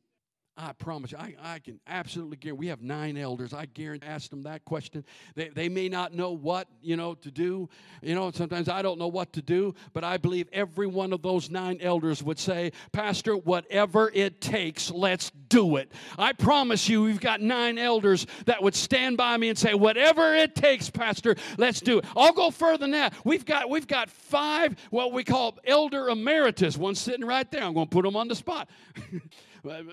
I 0.56 0.72
promise 0.72 1.12
you, 1.12 1.18
I, 1.18 1.34
I 1.42 1.58
can 1.58 1.80
absolutely 1.86 2.36
guarantee. 2.36 2.58
We 2.58 2.66
have 2.66 2.82
nine 2.82 3.16
elders. 3.16 3.54
I 3.54 3.66
guarantee, 3.66 4.06
ask 4.06 4.28
them 4.28 4.42
that 4.42 4.64
question. 4.64 5.04
They, 5.34 5.48
they 5.48 5.68
may 5.68 5.88
not 5.88 6.12
know 6.12 6.32
what, 6.32 6.68
you 6.82 6.96
know, 6.96 7.14
to 7.14 7.30
do. 7.30 7.68
You 8.02 8.14
know, 8.14 8.30
sometimes 8.30 8.68
I 8.68 8.82
don't 8.82 8.98
know 8.98 9.08
what 9.08 9.32
to 9.34 9.42
do, 9.42 9.74
but 9.94 10.04
I 10.04 10.18
believe 10.18 10.48
every 10.52 10.86
one 10.86 11.12
of 11.12 11.22
those 11.22 11.50
nine 11.50 11.78
elders 11.80 12.22
would 12.22 12.38
say, 12.38 12.72
Pastor, 12.92 13.36
whatever 13.36 14.10
it 14.12 14.40
takes, 14.40 14.90
let's 14.90 15.30
do 15.48 15.76
it. 15.76 15.90
I 16.18 16.32
promise 16.32 16.88
you, 16.88 17.04
we've 17.04 17.20
got 17.20 17.40
nine 17.40 17.78
elders 17.78 18.26
that 18.44 18.62
would 18.62 18.74
stand 18.74 19.16
by 19.16 19.36
me 19.38 19.48
and 19.48 19.58
say, 19.58 19.72
whatever 19.72 20.34
it 20.34 20.54
takes, 20.54 20.90
Pastor, 20.90 21.36
let's 21.56 21.80
do 21.80 21.98
it. 21.98 22.04
I'll 22.14 22.32
go 22.32 22.50
further 22.50 22.78
than 22.78 22.90
that. 22.92 23.14
We've 23.24 23.46
got, 23.46 23.70
we've 23.70 23.88
got 23.88 24.10
five, 24.10 24.76
what 24.90 25.12
we 25.12 25.24
call 25.24 25.58
elder 25.64 26.08
emeritus. 26.08 26.76
One 26.76 26.94
sitting 26.94 27.24
right 27.24 27.50
there. 27.50 27.62
I'm 27.62 27.72
going 27.72 27.86
to 27.86 27.90
put 27.90 28.04
them 28.04 28.16
on 28.16 28.28
the 28.28 28.34
spot. 28.34 28.68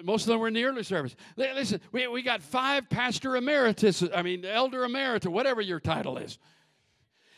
Most 0.03 0.24
of 0.24 0.27
them 0.27 0.39
were 0.39 0.47
in 0.47 0.53
the 0.53 0.63
early 0.63 0.83
service. 0.83 1.15
Listen, 1.36 1.81
we, 1.91 2.07
we 2.07 2.21
got 2.21 2.41
five 2.41 2.89
pastor 2.89 3.36
emeritus, 3.36 4.03
I 4.15 4.21
mean, 4.21 4.45
elder 4.45 4.83
emeritus, 4.83 5.29
whatever 5.29 5.62
your 5.62 5.79
title 5.79 6.17
is. 6.17 6.38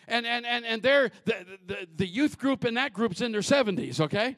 And, 0.07 0.25
and, 0.25 0.45
and, 0.45 0.65
and 0.65 0.81
they're, 0.81 1.11
the, 1.25 1.45
the, 1.67 1.87
the 1.97 2.07
youth 2.07 2.37
group 2.37 2.65
in 2.65 2.73
that 2.75 2.93
group's 2.93 3.21
in 3.21 3.31
their 3.31 3.41
70s, 3.41 3.99
okay? 3.99 4.35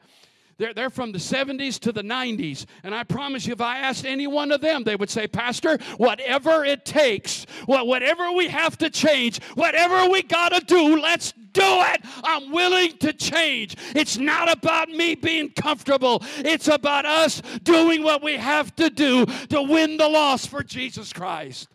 They're, 0.58 0.74
they're 0.74 0.90
from 0.90 1.12
the 1.12 1.18
70s 1.18 1.78
to 1.80 1.92
the 1.92 2.02
90s. 2.02 2.66
And 2.84 2.94
I 2.94 3.04
promise 3.04 3.46
you, 3.46 3.54
if 3.54 3.60
I 3.60 3.78
asked 3.78 4.04
any 4.04 4.26
one 4.26 4.52
of 4.52 4.60
them, 4.60 4.84
they 4.84 4.96
would 4.96 5.10
say, 5.10 5.26
Pastor, 5.26 5.78
whatever 5.96 6.64
it 6.64 6.84
takes, 6.84 7.44
whatever 7.66 8.30
we 8.32 8.48
have 8.48 8.76
to 8.78 8.90
change, 8.90 9.42
whatever 9.54 10.08
we 10.10 10.22
got 10.22 10.50
to 10.50 10.60
do, 10.64 11.00
let's 11.00 11.32
do 11.52 11.62
it. 11.64 12.02
I'm 12.24 12.50
willing 12.50 12.96
to 12.98 13.12
change. 13.12 13.76
It's 13.94 14.18
not 14.18 14.50
about 14.50 14.88
me 14.88 15.14
being 15.14 15.50
comfortable, 15.50 16.22
it's 16.38 16.68
about 16.68 17.06
us 17.06 17.42
doing 17.62 18.02
what 18.02 18.22
we 18.22 18.36
have 18.36 18.74
to 18.76 18.90
do 18.90 19.26
to 19.26 19.62
win 19.62 19.96
the 19.96 20.08
loss 20.08 20.46
for 20.46 20.62
Jesus 20.62 21.12
Christ. 21.12 21.68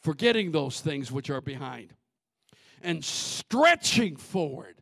Forgetting 0.00 0.52
those 0.52 0.80
things 0.80 1.10
which 1.10 1.28
are 1.28 1.40
behind 1.40 1.92
and 2.82 3.04
stretching 3.04 4.16
forward 4.16 4.76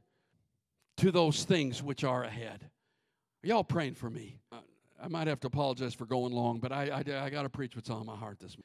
to 0.98 1.10
those 1.10 1.44
things 1.44 1.82
which 1.82 2.04
are 2.04 2.24
ahead. 2.24 2.70
Are 3.44 3.48
Y'all 3.48 3.64
praying 3.64 3.94
for 3.94 4.10
me. 4.10 4.38
I 5.02 5.08
might 5.08 5.26
have 5.26 5.40
to 5.40 5.46
apologize 5.46 5.94
for 5.94 6.06
going 6.06 6.32
long, 6.32 6.58
but 6.58 6.72
I, 6.72 6.88
I, 6.88 7.24
I 7.24 7.30
got 7.30 7.42
to 7.42 7.48
preach 7.48 7.76
what's 7.76 7.90
on 7.90 8.06
my 8.06 8.16
heart 8.16 8.38
this 8.40 8.56
morning. 8.56 8.64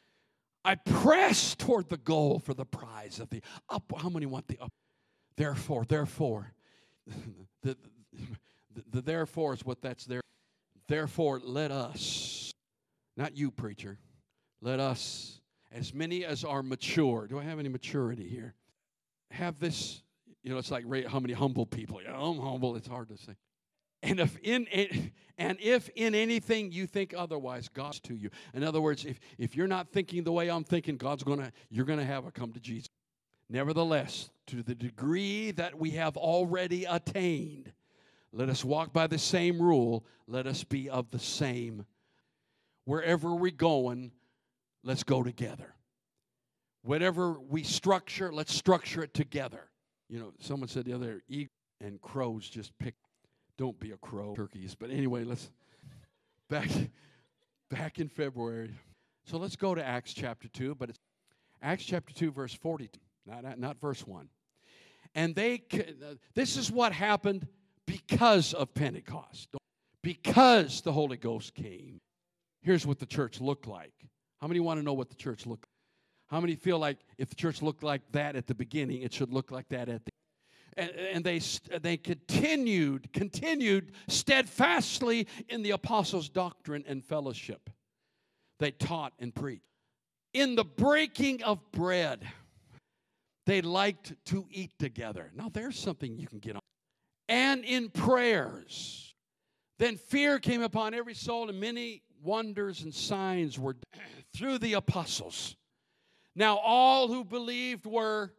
I 0.63 0.75
press 0.75 1.55
toward 1.55 1.89
the 1.89 1.97
goal 1.97 2.39
for 2.39 2.53
the 2.53 2.65
prize 2.65 3.19
of 3.19 3.29
the 3.29 3.41
up. 3.69 3.83
How 3.97 4.09
many 4.09 4.27
want 4.27 4.47
the 4.47 4.59
up? 4.59 4.71
Therefore, 5.35 5.85
therefore, 5.85 6.53
the, 7.61 7.77
the, 8.73 8.83
the 8.91 9.01
therefore 9.01 9.53
is 9.53 9.65
what 9.65 9.81
that's 9.81 10.05
there. 10.05 10.21
Therefore, 10.87 11.39
let 11.43 11.71
us, 11.71 12.51
not 13.15 13.37
you, 13.37 13.51
preacher, 13.51 13.97
let 14.61 14.79
us, 14.79 15.39
as 15.71 15.93
many 15.93 16.25
as 16.25 16.43
are 16.43 16.61
mature. 16.61 17.27
Do 17.27 17.39
I 17.39 17.43
have 17.43 17.59
any 17.59 17.69
maturity 17.69 18.27
here? 18.27 18.53
Have 19.31 19.59
this, 19.59 20.03
you 20.43 20.51
know, 20.51 20.57
it's 20.57 20.71
like 20.71 20.85
how 21.07 21.19
many 21.19 21.33
humble 21.33 21.65
people. 21.65 22.01
Yeah, 22.01 22.15
I'm 22.15 22.39
humble. 22.39 22.75
It's 22.75 22.87
hard 22.87 23.09
to 23.09 23.17
say. 23.17 23.35
And 24.03 24.19
if 24.19 24.37
in 24.43 24.67
and 25.37 25.57
if 25.59 25.89
in 25.89 26.15
anything 26.15 26.71
you 26.71 26.87
think 26.87 27.13
otherwise, 27.15 27.69
God's 27.69 27.99
to 28.01 28.15
you. 28.15 28.29
In 28.53 28.63
other 28.63 28.81
words, 28.81 29.05
if, 29.05 29.19
if 29.37 29.55
you're 29.55 29.67
not 29.67 29.89
thinking 29.89 30.23
the 30.23 30.31
way 30.31 30.49
I'm 30.49 30.63
thinking, 30.63 30.97
God's 30.97 31.23
gonna 31.23 31.51
you're 31.69 31.85
gonna 31.85 32.05
have 32.05 32.25
a 32.25 32.31
come 32.31 32.51
to 32.53 32.59
Jesus. 32.59 32.89
Nevertheless, 33.51 34.29
to 34.47 34.63
the 34.63 34.73
degree 34.73 35.51
that 35.51 35.77
we 35.77 35.91
have 35.91 36.15
already 36.15 36.85
attained, 36.85 37.73
let 38.31 38.47
us 38.47 38.63
walk 38.63 38.93
by 38.93 39.07
the 39.07 39.17
same 39.17 39.61
rule, 39.61 40.05
let 40.25 40.47
us 40.47 40.63
be 40.63 40.89
of 40.89 41.11
the 41.11 41.19
same. 41.19 41.85
Wherever 42.85 43.35
we're 43.35 43.51
going, 43.51 44.13
let's 44.83 45.03
go 45.03 45.21
together. 45.21 45.75
Whatever 46.83 47.33
we 47.41 47.63
structure, 47.63 48.31
let's 48.31 48.55
structure 48.55 49.03
it 49.03 49.13
together. 49.13 49.69
You 50.07 50.19
know, 50.19 50.31
someone 50.39 50.69
said 50.69 50.85
the 50.85 50.93
other 50.93 51.21
eagle 51.27 51.51
and 51.81 52.01
crows 52.01 52.47
just 52.47 52.71
pick 52.79 52.95
don't 53.57 53.77
be 53.81 53.91
a 53.91 53.97
crow, 53.97 54.33
turkeys. 54.33 54.75
But 54.75 54.91
anyway, 54.91 55.25
let's 55.25 55.51
back 56.49 56.69
back 57.69 57.99
in 57.99 58.07
February. 58.07 58.71
So 59.25 59.37
let's 59.37 59.57
go 59.57 59.75
to 59.75 59.85
Acts 59.85 60.13
chapter 60.13 60.47
2, 60.47 60.75
but 60.75 60.89
it's 60.89 60.99
Acts 61.61 61.83
chapter 61.83 62.13
2 62.13 62.31
verse 62.31 62.53
42, 62.53 62.97
not 63.39 63.59
not 63.59 63.79
verse 63.79 64.05
1. 64.05 64.27
And 65.15 65.35
they 65.35 65.63
this 66.35 66.57
is 66.57 66.71
what 66.71 66.93
happened 66.93 67.47
because 67.85 68.53
of 68.53 68.73
Pentecost. 68.73 69.49
Because 70.03 70.81
the 70.81 70.91
Holy 70.91 71.17
Ghost 71.17 71.53
came. 71.53 72.01
Here's 72.61 72.85
what 72.85 72.99
the 72.99 73.05
church 73.05 73.39
looked 73.39 73.67
like. 73.67 73.93
How 74.39 74.47
many 74.47 74.59
want 74.59 74.79
to 74.79 74.83
know 74.83 74.93
what 74.93 75.09
the 75.09 75.15
church 75.15 75.45
looked 75.45 75.63
like? 75.63 75.67
How 76.31 76.39
many 76.39 76.55
feel 76.55 76.79
like 76.79 76.97
if 77.17 77.29
the 77.29 77.35
church 77.35 77.61
looked 77.61 77.83
like 77.83 78.01
that 78.13 78.35
at 78.35 78.47
the 78.47 78.55
beginning, 78.55 79.01
it 79.01 79.13
should 79.13 79.31
look 79.31 79.51
like 79.51 79.67
that 79.69 79.89
at 79.89 80.05
the 80.05 80.11
and, 80.77 80.89
and 80.91 81.23
they, 81.23 81.41
they 81.81 81.97
continued, 81.97 83.11
continued 83.13 83.91
steadfastly 84.07 85.27
in 85.49 85.63
the 85.63 85.71
apostles' 85.71 86.29
doctrine 86.29 86.83
and 86.87 87.03
fellowship. 87.03 87.69
They 88.59 88.71
taught 88.71 89.13
and 89.19 89.33
preached. 89.33 89.65
In 90.33 90.55
the 90.55 90.63
breaking 90.63 91.43
of 91.43 91.59
bread, 91.71 92.25
they 93.51 93.61
liked 93.61 94.13
to 94.23 94.47
eat 94.49 94.71
together. 94.79 95.29
Now, 95.35 95.49
there's 95.51 95.77
something 95.77 96.17
you 96.17 96.25
can 96.25 96.39
get 96.39 96.55
on. 96.55 96.61
And 97.27 97.65
in 97.65 97.89
prayers. 97.89 99.13
Then 99.77 99.97
fear 99.97 100.39
came 100.39 100.61
upon 100.61 100.93
every 100.93 101.15
soul, 101.15 101.49
and 101.49 101.59
many 101.59 102.01
wonders 102.23 102.83
and 102.83 102.93
signs 102.93 103.59
were 103.59 103.75
through 104.33 104.59
the 104.59 104.73
apostles. 104.73 105.57
Now, 106.33 106.59
all 106.59 107.09
who 107.09 107.25
believed 107.25 107.85
were 107.85 108.31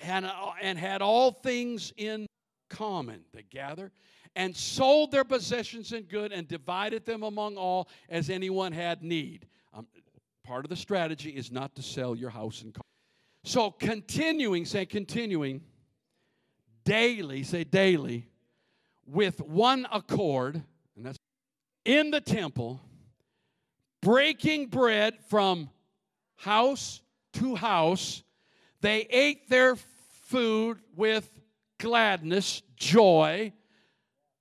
and, 0.00 0.28
and 0.60 0.76
had 0.76 1.02
all 1.02 1.30
things 1.30 1.92
in 1.96 2.26
common. 2.68 3.20
They 3.32 3.44
gathered 3.44 3.92
and 4.34 4.56
sold 4.56 5.12
their 5.12 5.24
possessions 5.24 5.92
and 5.92 6.08
good 6.08 6.32
and 6.32 6.48
divided 6.48 7.06
them 7.06 7.22
among 7.22 7.56
all 7.56 7.88
as 8.08 8.28
anyone 8.28 8.72
had 8.72 9.04
need. 9.04 9.46
Um, 9.72 9.86
part 10.42 10.64
of 10.64 10.68
the 10.68 10.76
strategy 10.76 11.30
is 11.30 11.52
not 11.52 11.76
to 11.76 11.82
sell 11.82 12.16
your 12.16 12.30
house 12.30 12.62
and 12.62 12.74
car. 12.74 12.82
So 13.42 13.70
continuing, 13.70 14.64
say 14.64 14.84
continuing, 14.84 15.62
daily, 16.84 17.42
say 17.42 17.64
daily, 17.64 18.28
with 19.06 19.40
one 19.40 19.86
accord, 19.92 20.62
and 20.96 21.06
that's 21.06 21.18
in 21.84 22.10
the 22.10 22.20
temple, 22.20 22.80
breaking 24.02 24.66
bread 24.66 25.18
from 25.28 25.70
house 26.36 27.00
to 27.34 27.54
house. 27.54 28.22
They 28.80 29.06
ate 29.10 29.48
their 29.48 29.76
food 29.76 30.78
with 30.94 31.30
gladness, 31.78 32.62
joy. 32.76 33.52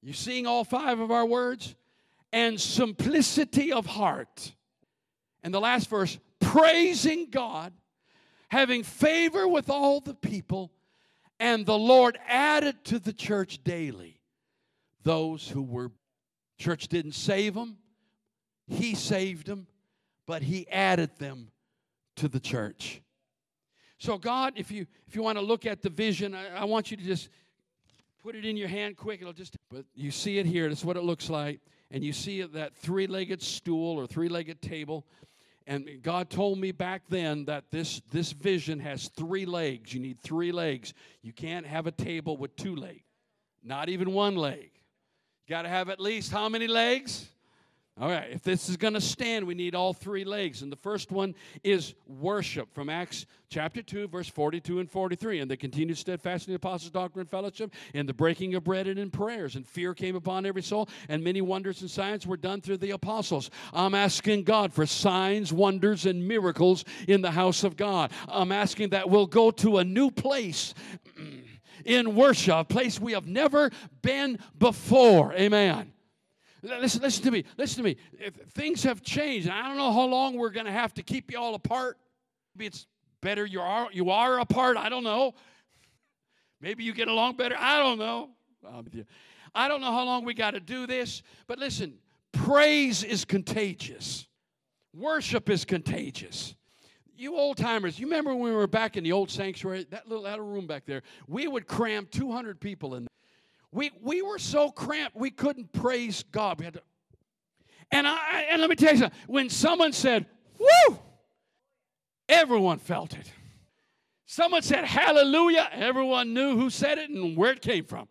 You 0.02 0.14
seeing 0.14 0.48
all 0.48 0.64
five 0.64 1.00
of 1.00 1.12
our 1.12 1.26
words? 1.26 1.76
And 2.32 2.60
simplicity 2.60 3.72
of 3.72 3.86
heart. 3.86 4.54
And 5.42 5.54
the 5.54 5.60
last 5.60 5.90
verse, 5.90 6.20
praising 6.40 7.30
God, 7.32 7.74
having 8.50 8.84
favor 8.84 9.48
with 9.48 9.70
all 9.70 10.00
the 10.00 10.14
people, 10.14 10.72
and 11.40 11.66
the 11.66 11.78
Lord 11.78 12.20
added 12.28 12.84
to 12.86 13.00
the 13.00 13.14
church 13.14 13.64
daily 13.64 14.20
those 15.04 15.48
who 15.48 15.62
were. 15.62 15.92
Church 16.58 16.90
didn't 16.90 17.14
save 17.14 17.54
them, 17.54 17.78
He 18.68 18.94
saved 18.96 19.48
them, 19.48 19.68
but 20.28 20.42
He 20.42 20.68
added 20.70 21.12
them 21.18 21.52
to 22.18 22.28
the 22.28 22.40
church. 22.40 23.02
So 23.98 24.18
God, 24.18 24.54
if 24.56 24.72
you 24.72 24.86
if 25.08 25.16
you 25.16 25.24
want 25.24 25.38
to 25.38 25.44
look 25.44 25.66
at 25.66 25.82
the 25.82 25.90
vision, 25.90 26.36
I, 26.36 26.62
I 26.62 26.64
want 26.66 26.92
you 26.92 26.98
to 26.98 27.04
just 27.04 27.30
put 28.22 28.36
it 28.36 28.46
in 28.46 28.58
your 28.58 28.68
hand 28.68 28.98
quick. 28.98 29.22
It'll 29.22 29.34
just 29.34 29.56
but 29.70 29.86
you 29.96 30.12
see 30.12 30.38
it 30.38 30.46
here. 30.46 30.68
That's 30.68 30.84
what 30.84 30.98
it 30.98 31.04
looks 31.04 31.30
like. 31.30 31.62
And 31.92 32.04
you 32.04 32.14
see 32.14 32.42
that 32.44 32.76
three-legged 32.76 33.42
stool 33.42 33.98
or 33.98 34.06
three-legged 34.06 34.62
table. 34.62 35.08
And 35.70 36.02
God 36.02 36.32
told 36.32 36.58
me 36.58 36.72
back 36.72 37.04
then 37.10 37.46
that 37.46 37.70
this 37.70 38.02
this 38.12 38.32
vision 38.32 38.80
has 38.80 39.08
three 39.10 39.46
legs. 39.46 39.94
You 39.94 40.00
need 40.00 40.20
three 40.20 40.52
legs. 40.52 40.96
You 41.22 41.32
can't 41.32 41.64
have 41.64 41.86
a 41.86 41.92
table 41.92 42.38
with 42.38 42.56
two 42.56 42.76
legs. 42.76 43.04
Not 43.64 43.88
even 43.88 44.12
one 44.12 44.36
leg. 44.36 44.72
You 45.46 45.52
got 45.52 45.62
to 45.62 45.70
have 45.70 45.90
at 45.90 46.00
least 46.00 46.32
how 46.32 46.50
many 46.50 46.66
legs? 46.66 47.30
All 48.02 48.08
right, 48.08 48.30
if 48.32 48.44
this 48.44 48.70
is 48.70 48.78
going 48.78 48.94
to 48.94 49.02
stand, 49.02 49.46
we 49.46 49.56
need 49.56 49.76
all 49.76 49.92
three 49.92 50.24
legs. 50.24 50.62
And 50.62 50.72
the 50.72 50.78
first 50.78 51.12
one 51.12 51.36
is 51.66 51.96
worship 52.08 52.74
from 52.74 52.90
Acts 52.90 53.26
chapter 53.50 53.82
2, 53.82 54.08
verse 54.08 54.30
42 54.30 54.80
and 54.80 54.90
43. 54.90 55.42
And 55.42 55.52
they 55.52 55.58
continued 55.58 55.98
steadfast 55.98 56.48
in 56.48 56.54
the 56.54 56.56
apostles' 56.56 56.92
doctrine 56.92 57.22
and 57.22 57.30
fellowship, 57.30 57.74
in 57.94 58.06
the 58.06 58.14
breaking 58.14 58.56
of 58.56 58.64
bread 58.64 58.88
and 58.88 58.98
in 58.98 59.12
prayers. 59.12 59.58
And 59.58 59.68
fear 59.68 59.94
came 59.94 60.16
upon 60.16 60.46
every 60.46 60.62
soul, 60.62 60.88
and 61.10 61.22
many 61.22 61.42
wonders 61.42 61.82
and 61.82 61.92
signs 61.92 62.26
were 62.26 62.38
done 62.38 62.62
through 62.62 62.78
the 62.78 62.92
apostles. 62.92 63.52
I'm 63.74 63.94
asking 63.94 64.46
God 64.46 64.72
for 64.72 64.86
signs, 64.86 65.52
wonders, 65.52 66.06
and 66.06 66.26
miracles 66.26 66.86
in 67.10 67.22
the 67.22 67.32
house 67.32 67.66
of 67.66 67.76
God. 67.76 68.14
I'm 68.30 68.54
asking 68.54 68.92
that 68.92 69.10
we'll 69.10 69.28
go 69.28 69.52
to 69.52 69.80
a 69.80 69.84
new 69.84 70.10
place. 70.10 70.74
in 71.86 72.16
worship, 72.16 72.56
a 72.56 72.64
place 72.64 73.00
we 73.00 73.12
have 73.12 73.28
never 73.28 73.72
been 74.02 74.40
before. 74.58 75.34
Amen. 75.34 75.92
Listen, 76.62 77.02
listen 77.02 77.24
to 77.24 77.32
me. 77.32 77.44
Listen 77.58 77.78
to 77.78 77.84
me. 77.84 77.98
If 78.14 78.36
things 78.52 78.84
have 78.84 79.02
changed, 79.02 79.50
I 79.50 79.68
don't 79.68 79.78
know 79.78 79.92
how 79.92 80.06
long 80.06 80.36
we're 80.36 80.50
going 80.50 80.66
to 80.66 80.72
have 80.72 80.94
to 80.96 81.04
keep 81.04 81.32
you 81.32 81.40
all 81.40 81.56
apart. 81.56 81.98
Maybe 82.56 82.68
it's 82.68 82.86
better 83.22 83.46
you 83.46 83.62
are 83.62 83.90
you 83.92 84.10
are 84.10 84.40
apart. 84.40 84.78
I 84.78 84.90
don't 84.90 85.04
know. 85.04 85.34
Maybe 86.62 86.84
you 86.84 86.94
get 86.94 87.08
along 87.08 87.38
better. 87.38 87.56
I 87.58 87.80
don't 87.80 88.00
know. 88.00 88.30
I 89.56 89.68
don't 89.68 89.82
know 89.82 89.92
how 89.92 90.04
long 90.04 90.26
we 90.26 90.34
got 90.34 90.52
to 90.52 90.60
do 90.60 90.86
this. 90.86 91.24
But 91.48 91.60
listen, 91.60 91.96
praise 92.32 93.04
is 93.04 93.26
contagious. 93.26 94.28
Worship 94.94 95.50
is 95.50 95.66
contagious. 95.66 96.56
You 97.16 97.36
old 97.36 97.58
timers, 97.58 98.00
you 98.00 98.06
remember 98.06 98.34
when 98.34 98.44
we 98.44 98.52
were 98.52 98.68
back 98.68 98.96
in 98.96 99.04
the 99.04 99.12
old 99.12 99.30
sanctuary, 99.30 99.86
that 99.92 100.08
little, 100.08 100.24
that 100.24 100.32
little 100.32 100.48
room 100.48 100.68
back 100.68 100.86
there? 100.86 101.04
We 101.28 101.48
would 101.48 101.68
cram 101.68 102.08
200 102.10 102.62
people 102.62 102.96
in 102.96 103.04
there. 103.04 103.10
We, 103.72 103.92
we 104.02 104.22
were 104.22 104.40
so 104.40 104.72
cramped, 104.72 105.16
we 105.16 105.30
couldn't 105.30 105.72
praise 105.74 106.24
God. 106.32 106.60
We 106.60 106.66
had 106.66 106.74
to, 106.76 106.82
and, 107.92 108.08
I, 108.08 108.48
and 108.52 108.62
let 108.62 108.70
me 108.70 108.76
tell 108.76 108.94
you 108.94 109.00
something. 109.00 109.20
When 109.28 109.50
someone 109.50 109.94
said, 109.94 110.26
woo, 110.58 110.98
everyone 112.28 112.80
felt 112.80 113.14
it. 113.14 113.32
Someone 114.26 114.62
said 114.62 114.86
hallelujah, 114.86 115.70
everyone 115.72 116.34
knew 116.34 116.56
who 116.56 116.70
said 116.70 116.98
it 117.00 117.10
and 117.10 117.36
where 117.36 117.52
it 117.52 117.62
came 117.62 117.84
from. 117.84 118.08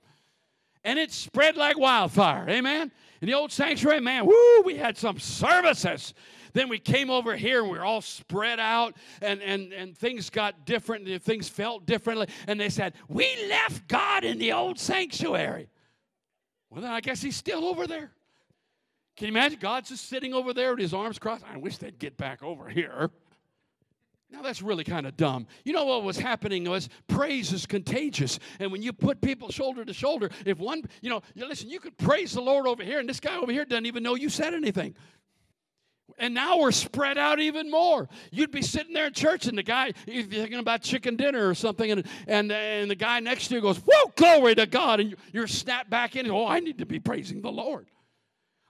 And 0.85 0.99
it 0.99 1.13
spread 1.13 1.57
like 1.57 1.79
wildfire. 1.79 2.49
Amen. 2.49 2.91
In 3.21 3.27
the 3.27 3.35
old 3.35 3.53
sanctuary, 3.53 4.01
man, 4.01 4.27
woo, 4.27 4.63
we 4.65 4.77
had 4.77 4.97
some 4.97 5.19
services. 5.19 6.15
Then 6.53 6.69
we 6.69 6.79
came 6.79 7.11
over 7.11 7.37
here 7.37 7.63
and 7.63 7.71
we 7.71 7.79
were 7.79 7.85
all 7.85 8.01
spread 8.01 8.61
out 8.61 8.97
and, 9.21 9.41
and, 9.43 9.73
and 9.73 9.97
things 9.97 10.31
got 10.31 10.67
different 10.67 11.09
and 11.09 11.23
things 11.23 11.49
felt 11.49 11.87
differently. 11.87 12.29
And 12.47 12.59
they 12.59 12.69
said, 12.69 12.95
We 13.09 13.49
left 13.49 13.89
God 13.89 14.25
in 14.25 14.39
the 14.39 14.53
old 14.53 14.79
sanctuary. 14.79 15.69
Well, 16.71 16.83
then 16.83 16.91
I 16.91 17.01
guess 17.01 17.23
he's 17.23 17.37
still 17.37 17.65
over 17.65 17.87
there. 17.87 18.11
Can 19.17 19.27
you 19.27 19.33
imagine? 19.33 19.59
God's 19.61 19.89
just 19.89 20.09
sitting 20.09 20.33
over 20.33 20.53
there 20.53 20.71
with 20.71 20.81
his 20.81 20.95
arms 20.95 21.19
crossed. 21.19 21.45
I 21.53 21.57
wish 21.57 21.79
they'd 21.79 21.99
get 21.99 22.17
back 22.17 22.43
over 22.43 22.69
here. 22.69 23.11
Now 24.31 24.43
that's 24.43 24.61
really 24.61 24.85
kind 24.85 25.07
of 25.07 25.17
dumb. 25.17 25.47
You 25.65 25.73
know 25.73 25.87
what 25.87 26.05
was 26.05 26.19
happening 26.19 26.69
was 26.69 26.89
praise 27.07 27.53
is 27.53 27.65
contagious. 27.65 28.39
And 28.61 28.71
when 28.71 28.83
you 28.83 28.93
put 28.93 29.21
people 29.21 29.51
shoulder 29.51 29.85
to 29.85 29.93
shoulder, 29.95 30.31
if 30.45 30.59
one, 30.59 30.83
you 31.01 31.09
know, 31.09 31.23
listen, 31.35 31.71
you 31.71 31.81
could 31.81 31.97
praise 31.97 32.33
the 32.35 32.43
Lord 32.43 32.67
over 32.67 32.83
here, 32.83 33.01
and 33.01 33.09
this 33.09 33.21
guy 33.21 33.37
over 33.37 33.51
here 33.51 33.65
doesn't 33.65 33.87
even 33.87 34.03
know 34.03 34.15
you 34.15 34.29
said 34.29 34.53
anything. 34.53 34.95
And 36.19 36.35
now 36.35 36.59
we're 36.59 36.73
spread 36.73 37.19
out 37.19 37.41
even 37.41 37.71
more. 37.71 38.09
You'd 38.31 38.51
be 38.51 38.63
sitting 38.63 38.93
there 38.93 39.07
in 39.07 39.13
church, 39.13 39.47
and 39.47 39.57
the 39.57 39.63
guy, 39.63 39.93
you're 40.07 40.25
thinking 40.25 40.59
about 40.59 40.83
chicken 40.83 41.17
dinner 41.17 41.49
or 41.49 41.55
something, 41.55 41.91
and, 41.91 42.07
and, 42.27 42.51
and 42.51 42.91
the 42.91 42.97
guy 42.97 43.21
next 43.21 43.49
to 43.49 43.55
you 43.55 43.61
goes, 43.61 43.79
Whoa, 43.79 44.13
glory 44.17 44.55
to 44.57 44.67
God. 44.67 45.01
And 45.01 45.17
you're 45.33 45.47
snapped 45.47 45.91
back 45.91 46.17
in, 46.17 46.31
oh, 46.31 46.47
I 46.47 46.61
need 46.61 46.79
to 46.79 46.87
be 46.87 46.99
praising 46.99 47.41
the 47.41 47.53
Lord. 47.53 47.87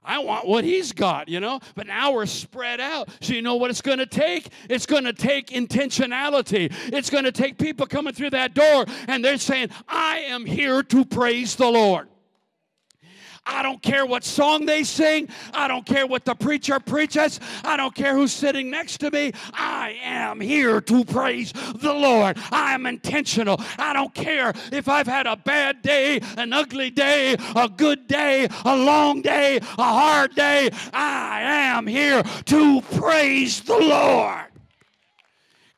I 0.05 0.21
want 0.21 0.47
what 0.47 0.65
he's 0.65 0.93
got, 0.93 1.29
you 1.29 1.39
know? 1.39 1.61
But 1.75 1.87
now 1.87 2.13
we're 2.13 2.27
spread 2.27 2.81
out. 2.81 3.11
So, 3.21 3.35
you 3.35 3.43
know 3.43 3.57
what 3.57 3.71
it's 3.71 3.83
going 3.83 3.99
to 3.99 4.07
take? 4.07 4.49
It's 4.71 4.87
going 4.87 5.05
to 5.05 5.13
take 5.13 5.49
intentionality. 5.49 6.73
It's 6.93 7.11
going 7.11 7.25
to 7.25 7.33
take 7.33 7.59
people 7.59 7.87
coming 7.87 8.15
through 8.15 8.31
that 8.31 8.55
door 8.55 8.87
and 9.07 9.23
they're 9.23 9.37
saying, 9.37 9.69
I 9.87 10.21
am 10.21 10.47
here 10.47 10.83
to 10.85 11.05
praise 11.05 11.57
the 11.57 11.69
Lord. 11.69 12.09
I 13.49 13.63
don't 13.63 13.81
care 13.81 14.05
what 14.05 14.25
song 14.25 14.67
they 14.67 14.85
sing. 14.85 15.29
I 15.55 15.67
don't 15.69 15.87
care 15.87 16.07
what 16.07 16.27
the 16.27 16.35
preacher 16.35 16.79
preaches. 16.79 17.41
I 17.65 17.79
don't 17.79 17.95
care 17.95 18.15
who's 18.15 18.33
sitting 18.33 18.71
next 18.71 18.99
to 18.99 19.11
me. 19.11 19.33
I 19.55 19.99
am 20.03 20.39
here 20.39 20.81
to 20.83 21.05
praise 21.05 21.53
the 21.53 21.93
Lord. 21.93 22.37
I 22.53 22.75
am 22.75 22.85
intentional. 22.85 23.61
I 23.79 23.95
don't 23.95 24.15
care 24.15 24.53
if 24.71 24.89
I've 24.89 25.07
had 25.07 25.27
a 25.27 25.37
bad 25.37 25.81
day, 25.81 26.21
an 26.37 26.53
ugly 26.53 26.91
day, 26.91 27.37
a 27.57 27.69
good 27.69 28.07
day, 28.07 28.49
a 28.65 28.77
long 28.77 29.23
day, 29.23 29.57
a 29.57 29.83
hard 29.83 30.35
day. 30.35 30.71
I 30.93 31.41
am 31.41 31.87
here 31.87 32.23
to 32.23 32.83
praise 32.83 33.63
the 33.63 33.79
Lord. 33.79 34.58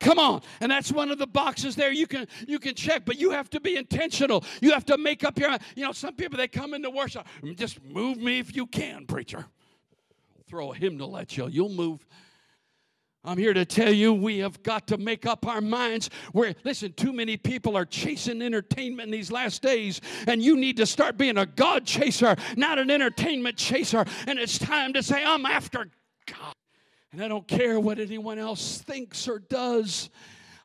Come 0.01 0.19
on. 0.19 0.41
And 0.61 0.73
that's 0.73 0.91
one 0.91 1.11
of 1.11 1.19
the 1.19 1.27
boxes 1.27 1.77
there 1.77 1.93
you 1.93 2.07
can 2.07 2.27
you 2.49 2.59
can 2.59 2.75
check, 2.75 3.05
but 3.05 3.19
you 3.19 3.31
have 3.31 3.51
to 3.51 3.61
be 3.61 3.77
intentional. 3.77 4.45
You 4.63 4.73
have 4.73 4.87
to 4.87 4.97
make 4.97 5.25
up 5.25 5.39
your 5.39 5.51
you 5.77 5.85
know, 5.85 5.93
some 5.93 6.15
people 6.15 6.39
they 6.39 6.49
come 6.49 6.75
into 6.75 6.91
worship, 6.91 7.27
just 7.57 7.83
move 7.85 8.17
me 8.17 8.39
if 8.39 8.57
you 8.57 8.67
can, 8.67 9.07
preacher. 9.07 9.47
Throw 10.49 10.73
a 10.73 10.75
hymnal 10.75 11.17
at 11.17 11.37
you. 11.37 11.47
You'll 11.49 11.69
move. 11.69 12.05
I'm 13.23 13.37
here 13.37 13.53
to 13.53 13.67
tell 13.67 13.93
you 13.93 14.15
we 14.15 14.39
have 14.39 14.63
got 14.63 14.87
to 14.89 14.97
make 14.97 15.27
up 15.27 15.47
our 15.47 15.61
minds. 15.61 16.09
Where 16.33 16.55
listen, 16.65 16.95
too 16.95 17.13
many 17.13 17.37
people 17.37 17.77
are 17.77 17.85
chasing 17.85 18.41
entertainment 18.41 19.09
in 19.09 19.11
these 19.13 19.31
last 19.31 19.61
days, 19.61 20.01
and 20.27 20.43
you 20.43 20.57
need 20.57 20.79
to 20.79 20.87
start 20.87 21.19
being 21.19 21.37
a 21.37 21.45
God 21.45 21.85
chaser, 21.85 22.35
not 22.57 22.79
an 22.79 22.91
entertainment 22.91 23.59
chaser. 23.59 24.07
And 24.27 24.39
it's 24.39 24.59
time 24.59 24.95
to 24.95 25.03
say, 25.03 25.23
I'm 25.23 25.45
after 25.45 25.89
God. 26.27 26.55
And 27.13 27.23
I 27.23 27.29
don't 27.29 27.47
care 27.47 27.81
what 27.81 27.99
anyone 27.99 28.39
else 28.39 28.79
thinks 28.79 29.27
or 29.27 29.41
does. 29.41 30.11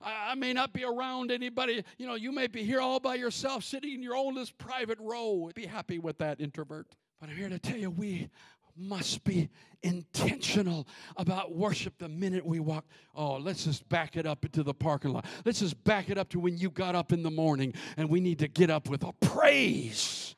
I, 0.01 0.35
may 0.35 0.53
not 0.53 0.71
be 0.71 0.83
around 0.83 1.31
anybody. 1.31 1.83
You 1.97 2.05
know, 2.05 2.13
you 2.13 2.31
may 2.31 2.45
be 2.45 2.63
here 2.63 2.79
all 2.79 2.99
by 2.99 3.15
yourself, 3.15 3.63
sitting 3.63 3.93
in 3.95 4.03
your 4.03 4.15
own 4.15 4.37
private 4.59 4.99
row. 4.99 5.49
Be 5.55 5.65
happy 5.65 5.97
with 5.97 6.19
that, 6.19 6.39
introvert. 6.39 6.87
But 7.19 7.29
I'm 7.29 7.35
here 7.35 7.49
to 7.49 7.57
tell 7.57 7.77
you, 7.77 7.89
we 7.89 8.29
must 8.77 9.23
be 9.23 9.49
intentional 9.83 10.87
about 11.17 11.55
worship 11.55 11.97
the 11.97 12.09
minute 12.09 12.45
we 12.45 12.59
walk. 12.59 12.85
Oh, 13.15 13.37
let's 13.37 13.65
just 13.65 13.87
back 13.89 14.17
it 14.17 14.25
up 14.25 14.45
into 14.45 14.63
the 14.63 14.73
parking 14.73 15.11
lot. 15.11 15.25
Let's 15.45 15.59
just 15.59 15.81
back 15.83 16.09
it 16.09 16.17
up 16.17 16.29
to 16.29 16.39
when 16.39 16.57
you 16.57 16.69
got 16.69 16.93
up 16.93 17.11
in 17.11 17.23
the 17.23 17.31
morning 17.31 17.73
and 17.97 18.09
we 18.09 18.19
need 18.19 18.39
to 18.39 18.47
get 18.47 18.69
up 18.69 18.89
with 18.89 19.03
a 19.03 19.13
praise. 19.13 20.35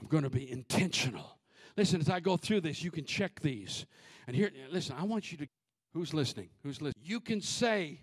I'm 0.00 0.08
going 0.08 0.24
to 0.24 0.30
be 0.30 0.50
intentional. 0.50 1.38
Listen, 1.76 2.00
as 2.00 2.08
I 2.08 2.20
go 2.20 2.36
through 2.36 2.62
this, 2.62 2.82
you 2.82 2.90
can 2.90 3.04
check 3.04 3.40
these. 3.40 3.86
And 4.26 4.34
here, 4.34 4.50
listen, 4.70 4.96
I 4.98 5.04
want 5.04 5.30
you 5.30 5.38
to, 5.38 5.46
who's 5.92 6.14
listening? 6.14 6.48
Who's 6.62 6.80
listening? 6.80 7.02
You 7.04 7.20
can 7.20 7.40
say, 7.40 8.00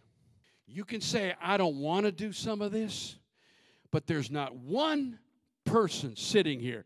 you 0.68 0.86
can 0.86 1.02
say, 1.02 1.34
I 1.42 1.58
don't 1.58 1.78
want 1.78 2.06
to 2.06 2.12
do 2.12 2.32
some 2.32 2.62
of 2.62 2.72
this, 2.72 3.16
but 3.92 4.08
there's 4.08 4.32
not 4.32 4.56
one 4.56 5.20
person 5.66 6.16
sitting 6.16 6.60
here. 6.60 6.86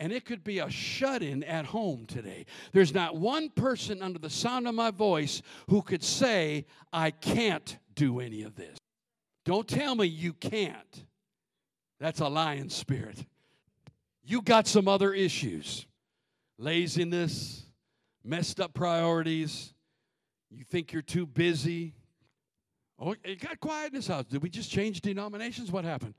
And 0.00 0.12
it 0.12 0.24
could 0.24 0.42
be 0.42 0.58
a 0.58 0.68
shut 0.68 1.22
in 1.22 1.44
at 1.44 1.66
home 1.66 2.06
today. 2.06 2.46
There's 2.72 2.92
not 2.92 3.16
one 3.16 3.48
person 3.50 4.02
under 4.02 4.18
the 4.18 4.30
sound 4.30 4.66
of 4.66 4.74
my 4.74 4.90
voice 4.90 5.40
who 5.68 5.82
could 5.82 6.02
say, 6.02 6.66
I 6.92 7.12
can't 7.12 7.78
do 7.94 8.18
any 8.18 8.42
of 8.42 8.56
this. 8.56 8.76
Don't 9.44 9.68
tell 9.68 9.94
me 9.94 10.06
you 10.06 10.32
can't. 10.32 11.04
That's 12.00 12.20
a 12.20 12.28
lying 12.28 12.70
spirit. 12.70 13.24
You 14.24 14.42
got 14.42 14.66
some 14.66 14.88
other 14.88 15.12
issues 15.12 15.86
laziness, 16.58 17.64
messed 18.24 18.60
up 18.60 18.74
priorities. 18.74 19.72
You 20.50 20.64
think 20.64 20.92
you're 20.92 21.02
too 21.02 21.26
busy. 21.26 21.94
Oh, 22.98 23.14
it 23.24 23.40
got 23.40 23.60
quiet 23.60 23.88
in 23.88 23.94
this 23.94 24.06
house. 24.06 24.24
Did 24.24 24.42
we 24.42 24.48
just 24.48 24.70
change 24.70 25.00
denominations? 25.00 25.70
What 25.70 25.84
happened? 25.84 26.14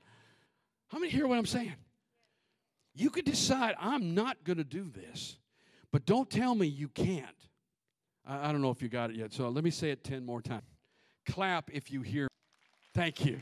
How 0.88 0.98
many 0.98 1.10
hear 1.10 1.26
what 1.26 1.38
I'm 1.38 1.46
saying? 1.46 1.74
You 2.94 3.10
could 3.10 3.24
decide, 3.24 3.74
I'm 3.78 4.14
not 4.14 4.42
going 4.44 4.58
to 4.58 4.64
do 4.64 4.90
this, 4.90 5.38
but 5.92 6.06
don't 6.06 6.30
tell 6.30 6.54
me 6.54 6.66
you 6.66 6.88
can't. 6.88 7.26
I, 8.26 8.48
I 8.48 8.52
don't 8.52 8.62
know 8.62 8.70
if 8.70 8.82
you 8.82 8.88
got 8.88 9.10
it 9.10 9.16
yet, 9.16 9.32
so 9.32 9.48
let 9.48 9.64
me 9.64 9.70
say 9.70 9.90
it 9.90 10.04
10 10.04 10.24
more 10.24 10.40
times. 10.40 10.64
Clap 11.26 11.70
if 11.72 11.90
you 11.90 12.02
hear. 12.02 12.28
Thank 12.94 13.24
you. 13.24 13.40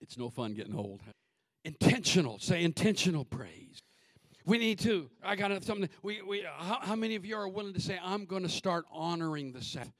It's 0.00 0.18
no 0.18 0.30
fun 0.30 0.54
getting 0.54 0.74
old. 0.74 1.02
Intentional, 1.64 2.38
say 2.38 2.62
intentional 2.62 3.24
praise. 3.24 3.78
We 4.48 4.56
need 4.56 4.78
to. 4.78 5.10
I 5.22 5.36
got 5.36 5.62
something. 5.62 5.90
We, 6.02 6.22
we, 6.22 6.42
how, 6.56 6.78
how 6.80 6.96
many 6.96 7.16
of 7.16 7.26
you 7.26 7.36
are 7.36 7.46
willing 7.46 7.74
to 7.74 7.82
say, 7.82 8.00
I'm 8.02 8.24
going 8.24 8.44
to 8.44 8.48
start 8.48 8.86
honoring 8.90 9.52
the 9.52 9.62
Sabbath? 9.62 9.92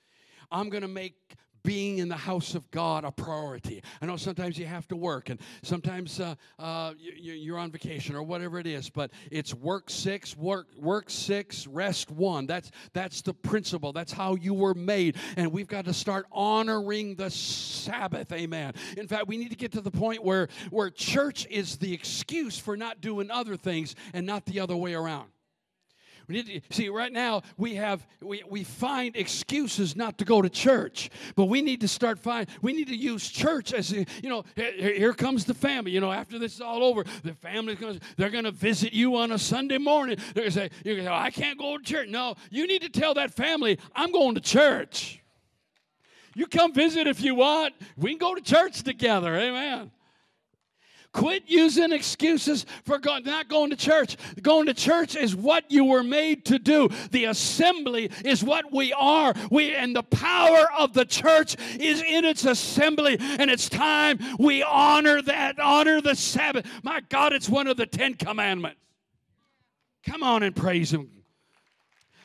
I'm 0.50 0.70
going 0.70 0.80
to 0.80 0.88
make 0.88 1.36
being 1.62 1.98
in 1.98 2.08
the 2.08 2.16
house 2.16 2.54
of 2.54 2.70
God 2.70 3.04
a 3.04 3.10
priority. 3.10 3.82
I 4.00 4.06
know 4.06 4.16
sometimes 4.16 4.58
you 4.58 4.66
have 4.66 4.88
to 4.88 4.96
work, 4.96 5.28
and 5.28 5.40
sometimes 5.62 6.20
uh, 6.20 6.34
uh, 6.58 6.94
you, 6.98 7.54
are 7.54 7.58
on 7.58 7.70
vacation 7.70 8.14
or 8.14 8.22
whatever 8.22 8.58
it 8.58 8.66
is. 8.66 8.90
But 8.90 9.10
it's 9.30 9.54
work 9.54 9.90
six, 9.90 10.36
work 10.36 10.68
work 10.76 11.10
six, 11.10 11.66
rest 11.66 12.10
one. 12.10 12.46
That's 12.46 12.70
that's 12.92 13.22
the 13.22 13.34
principle. 13.34 13.92
That's 13.92 14.12
how 14.12 14.34
you 14.34 14.54
were 14.54 14.74
made, 14.74 15.16
and 15.36 15.52
we've 15.52 15.68
got 15.68 15.84
to 15.86 15.94
start 15.94 16.26
honoring 16.32 17.14
the 17.14 17.30
Sabbath. 17.30 18.32
Amen. 18.32 18.74
In 18.96 19.08
fact, 19.08 19.28
we 19.28 19.36
need 19.36 19.50
to 19.50 19.56
get 19.56 19.72
to 19.72 19.80
the 19.80 19.90
point 19.90 20.24
where 20.24 20.48
where 20.70 20.90
church 20.90 21.46
is 21.50 21.76
the 21.76 21.92
excuse 21.92 22.58
for 22.58 22.76
not 22.76 23.00
doing 23.00 23.30
other 23.30 23.56
things 23.56 23.94
and 24.12 24.26
not 24.26 24.46
the 24.46 24.60
other 24.60 24.76
way 24.76 24.94
around. 24.94 25.28
We 26.28 26.34
need 26.34 26.62
to, 26.68 26.74
see, 26.74 26.90
right 26.90 27.12
now 27.12 27.42
we 27.56 27.74
have 27.76 28.06
we, 28.20 28.42
we 28.48 28.62
find 28.62 29.16
excuses 29.16 29.96
not 29.96 30.18
to 30.18 30.26
go 30.26 30.42
to 30.42 30.50
church, 30.50 31.08
but 31.34 31.46
we 31.46 31.62
need 31.62 31.80
to 31.80 31.88
start 31.88 32.18
find 32.18 32.46
we 32.60 32.74
need 32.74 32.88
to 32.88 32.96
use 32.96 33.28
church 33.28 33.72
as 33.72 33.90
you 33.90 34.04
know. 34.22 34.44
Here, 34.54 34.92
here 34.94 35.14
comes 35.14 35.46
the 35.46 35.54
family. 35.54 35.90
You 35.92 36.00
know, 36.00 36.12
after 36.12 36.38
this 36.38 36.54
is 36.54 36.60
all 36.60 36.84
over, 36.84 37.04
the 37.24 37.32
family's 37.32 37.78
going 37.78 38.00
they're 38.18 38.28
going 38.28 38.44
to 38.44 38.50
visit 38.50 38.92
you 38.92 39.16
on 39.16 39.32
a 39.32 39.38
Sunday 39.38 39.78
morning. 39.78 40.18
They're 40.34 40.44
going 40.44 40.52
to 40.52 40.58
say, 40.58 40.70
"You're 40.84 40.96
going 40.96 41.06
to 41.06 41.10
say, 41.10 41.16
oh, 41.16 41.18
I 41.18 41.30
can't 41.30 41.58
go 41.58 41.78
to 41.78 41.84
church." 41.84 42.08
No, 42.08 42.34
you 42.50 42.66
need 42.66 42.82
to 42.82 42.90
tell 42.90 43.14
that 43.14 43.32
family, 43.32 43.78
"I'm 43.94 44.12
going 44.12 44.34
to 44.34 44.42
church." 44.42 45.22
You 46.34 46.46
come 46.46 46.74
visit 46.74 47.06
if 47.06 47.22
you 47.22 47.34
want. 47.34 47.74
We 47.96 48.10
can 48.10 48.18
go 48.18 48.34
to 48.34 48.42
church 48.42 48.82
together. 48.82 49.34
Amen. 49.34 49.90
Quit 51.12 51.44
using 51.46 51.92
excuses 51.92 52.66
for 52.84 52.98
not 53.24 53.48
going 53.48 53.70
to 53.70 53.76
church. 53.76 54.16
Going 54.42 54.66
to 54.66 54.74
church 54.74 55.16
is 55.16 55.34
what 55.34 55.64
you 55.70 55.84
were 55.84 56.02
made 56.02 56.44
to 56.46 56.58
do. 56.58 56.88
The 57.10 57.24
assembly 57.24 58.10
is 58.24 58.44
what 58.44 58.72
we 58.72 58.92
are. 58.92 59.34
We 59.50 59.74
and 59.74 59.96
the 59.96 60.02
power 60.02 60.66
of 60.78 60.92
the 60.92 61.06
church 61.06 61.56
is 61.80 62.02
in 62.02 62.24
its 62.24 62.44
assembly, 62.44 63.16
and 63.20 63.50
it's 63.50 63.68
time 63.68 64.18
we 64.38 64.62
honor 64.62 65.22
that, 65.22 65.58
honor 65.58 66.00
the 66.00 66.14
Sabbath. 66.14 66.66
My 66.82 67.00
God, 67.08 67.32
it's 67.32 67.48
one 67.48 67.66
of 67.66 67.76
the 67.76 67.86
Ten 67.86 68.14
Commandments. 68.14 68.78
Come 70.06 70.22
on 70.22 70.42
and 70.42 70.54
praise 70.54 70.92
Him. 70.92 71.10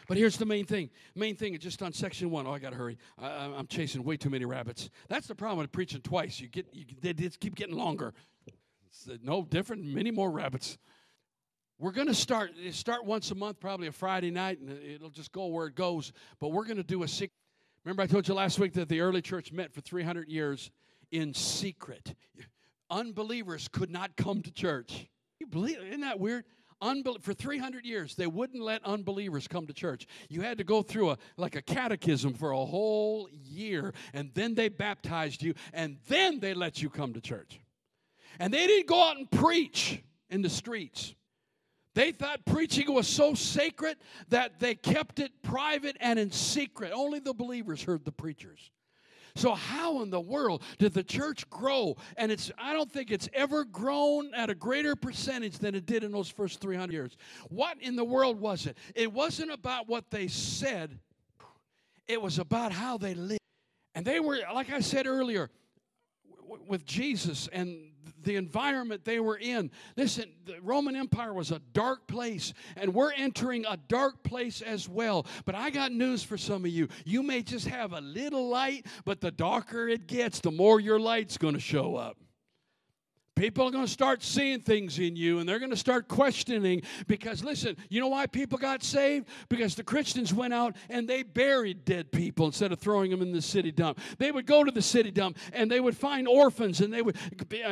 But 0.08 0.18
here's 0.18 0.38
the 0.38 0.46
main 0.46 0.66
thing. 0.66 0.90
Main 1.16 1.36
thing 1.36 1.54
is 1.54 1.60
just 1.60 1.82
on 1.82 1.94
section 1.94 2.30
one. 2.30 2.46
Oh, 2.46 2.52
I 2.52 2.60
gotta 2.60 2.76
hurry. 2.76 2.98
I, 3.18 3.46
am 3.46 3.68
chasing 3.68 4.04
way 4.04 4.18
too 4.18 4.30
many 4.30 4.46
rabbits. 4.46 4.90
That's 5.08 5.28
the 5.28 5.36
problem 5.36 5.60
with 5.60 5.72
preaching 5.72 6.02
twice. 6.02 6.40
You 6.40 6.50
get, 6.50 6.68
you, 6.74 6.86
they 7.02 7.14
just 7.14 7.40
keep 7.40 7.56
getting 7.56 7.76
longer. 7.76 8.14
Uh, 9.10 9.18
no 9.22 9.44
different, 9.44 9.84
many 9.84 10.12
more 10.12 10.32
rabbits. 10.32 10.78
We're 11.80 11.92
going 11.92 12.08
to 12.08 12.14
start 12.14 12.52
start 12.72 13.06
once 13.06 13.32
a 13.32 13.36
month, 13.36 13.60
probably 13.60 13.88
a 13.88 13.92
Friday 13.92 14.32
night, 14.32 14.60
and 14.60 14.70
it'll 14.70 15.10
just 15.10 15.32
go 15.32 15.48
where 15.48 15.68
it 15.68 15.76
goes. 15.76 16.14
But 16.40 16.50
we're 16.50 16.66
going 16.66 16.78
to 16.78 16.84
do 16.84 17.04
a 17.04 17.08
secret. 17.08 17.32
Remember, 17.84 18.04
I 18.04 18.08
told 18.08 18.28
you 18.28 18.34
last 18.34 18.60
week 18.60 18.74
that 18.74 18.88
the 18.88 19.02
early 19.02 19.22
church 19.22 19.52
met 19.52 19.74
for 19.74 19.82
300 19.82 20.30
years 20.30 20.72
in 21.12 21.34
secret. 21.34 22.16
Unbelievers 22.90 23.68
could 23.68 23.90
not 23.90 24.16
come 24.16 24.42
to 24.44 24.52
church. 24.52 25.08
You 25.40 25.48
believe? 25.48 25.78
Isn't 25.80 26.02
that 26.02 26.20
weird? 26.20 26.46
Unbel- 26.82 27.22
for 27.22 27.34
300 27.34 27.86
years 27.86 28.16
they 28.16 28.28
wouldn't 28.28 28.62
let 28.62 28.84
unbelievers 28.84 29.48
come 29.48 29.66
to 29.68 29.74
church 29.74 30.06
you 30.28 30.42
had 30.42 30.58
to 30.58 30.66
go 30.66 30.82
through 30.82 31.12
a 31.12 31.18
like 31.38 31.56
a 31.56 31.62
catechism 31.62 32.34
for 32.34 32.52
a 32.52 32.66
whole 32.66 33.30
year 33.32 33.94
and 34.14 34.32
then 34.34 34.54
they 34.54 34.68
baptized 34.68 35.42
you 35.42 35.54
and 35.72 35.98
then 36.10 36.42
they 36.42 36.54
let 36.54 36.82
you 36.82 36.90
come 36.90 37.14
to 37.14 37.22
church 37.22 37.62
and 38.40 38.54
they 38.54 38.68
didn't 38.68 38.88
go 38.88 39.10
out 39.10 39.18
and 39.18 39.30
preach 39.30 40.02
in 40.30 40.42
the 40.42 40.50
streets. 40.50 41.16
They 41.96 42.12
thought 42.12 42.46
preaching 42.46 42.92
was 42.92 43.08
so 43.08 43.36
sacred 43.36 43.98
that 44.30 44.60
they 44.60 44.74
kept 44.76 45.20
it 45.20 45.32
private 45.44 45.96
and 46.00 46.18
in 46.18 46.32
secret. 46.32 46.92
Only 46.92 47.20
the 47.20 47.34
believers 47.34 47.84
heard 47.84 48.04
the 48.04 48.12
preachers. 48.12 48.72
So 49.36 49.54
how 49.54 50.02
in 50.04 50.12
the 50.12 50.20
world 50.20 50.62
did 50.78 50.94
the 50.94 51.04
church 51.04 51.50
grow? 51.50 51.96
And 52.18 52.32
it's 52.32 52.52
I 52.58 52.74
don't 52.74 52.92
think 52.92 53.10
it's 53.10 53.30
ever 53.34 53.66
grown 53.66 54.34
at 54.34 54.50
a 54.50 54.56
greater 54.56 54.96
percentage 54.96 55.58
than 55.58 55.74
it 55.76 55.86
did 55.86 56.04
in 56.04 56.12
those 56.12 56.30
first 56.30 56.62
300 56.62 56.94
years. 56.94 57.18
What 57.50 57.82
in 57.82 57.96
the 57.96 58.04
world 58.04 58.40
was 58.40 58.68
it? 58.68 58.78
It 58.96 59.12
wasn't 59.12 59.52
about 59.52 59.88
what 59.88 60.12
they 60.12 60.28
said. 60.28 61.00
It 62.08 62.22
was 62.22 62.38
about 62.38 62.72
how 62.72 62.98
they 62.98 63.16
lived. 63.16 63.40
And 63.96 64.06
they 64.06 64.20
were 64.20 64.40
like 64.54 64.72
I 64.72 64.82
said 64.82 65.08
earlier 65.08 65.50
with 66.68 66.86
Jesus 66.86 67.50
and 67.52 67.93
the 68.24 68.36
environment 68.36 69.06
they 69.06 69.20
were 69.20 69.38
in. 69.38 69.72
Listen, 69.98 70.32
the 70.46 70.60
Roman 70.62 70.96
Empire 70.96 71.34
was 71.34 71.52
a 71.52 71.60
dark 71.74 72.08
place, 72.08 72.54
and 72.76 72.94
we're 72.94 73.14
entering 73.14 73.66
a 73.66 73.78
dark 73.88 74.24
place 74.24 74.62
as 74.62 74.88
well. 74.88 75.26
But 75.46 75.56
I 75.56 75.70
got 75.70 75.92
news 75.92 76.24
for 76.24 76.38
some 76.38 76.66
of 76.66 76.72
you. 76.72 76.88
You 77.06 77.24
may 77.24 77.42
just 77.42 77.68
have 77.68 77.94
a 77.94 78.02
little 78.02 78.50
light, 78.50 78.86
but 79.06 79.22
the 79.22 79.32
darker 79.32 79.88
it 79.88 80.08
gets, 80.08 80.40
the 80.40 80.52
more 80.52 80.80
your 80.80 81.00
light's 81.00 81.38
going 81.38 81.54
to 81.54 81.60
show 81.60 81.96
up. 81.96 82.18
People 83.36 83.68
are 83.68 83.72
going 83.72 83.86
to 83.86 83.92
start 83.92 84.22
seeing 84.22 84.60
things 84.60 85.00
in 85.00 85.16
you 85.16 85.40
and 85.40 85.50
they're 85.50 85.58
going 85.58 85.72
to 85.72 85.78
start 85.78 86.08
questioning 86.08 86.84
because, 87.08 87.44
listen, 87.44 87.76
you 87.90 88.00
know 88.00 88.08
why 88.08 88.28
people 88.28 88.60
got 88.60 88.84
saved? 88.84 89.28
Because 89.50 89.74
the 89.74 89.84
Christians 89.84 90.32
went 90.32 90.54
out 90.54 90.76
and 90.88 91.08
they 91.08 91.24
buried 91.24 91.84
dead 91.84 92.12
people 92.12 92.46
instead 92.46 92.72
of 92.72 92.78
throwing 92.78 93.10
them 93.10 93.24
in 93.24 93.32
the 93.32 93.42
city 93.42 93.72
dump. 93.72 94.00
They 94.20 94.32
would 94.32 94.46
go 94.46 94.64
to 94.64 94.72
the 94.72 94.84
city 94.84 95.10
dump 95.10 95.40
and 95.52 95.70
they 95.70 95.80
would 95.80 95.98
find 95.98 96.28
orphans 96.28 96.80
and 96.80 96.94
they 96.94 97.02
would, 97.02 97.18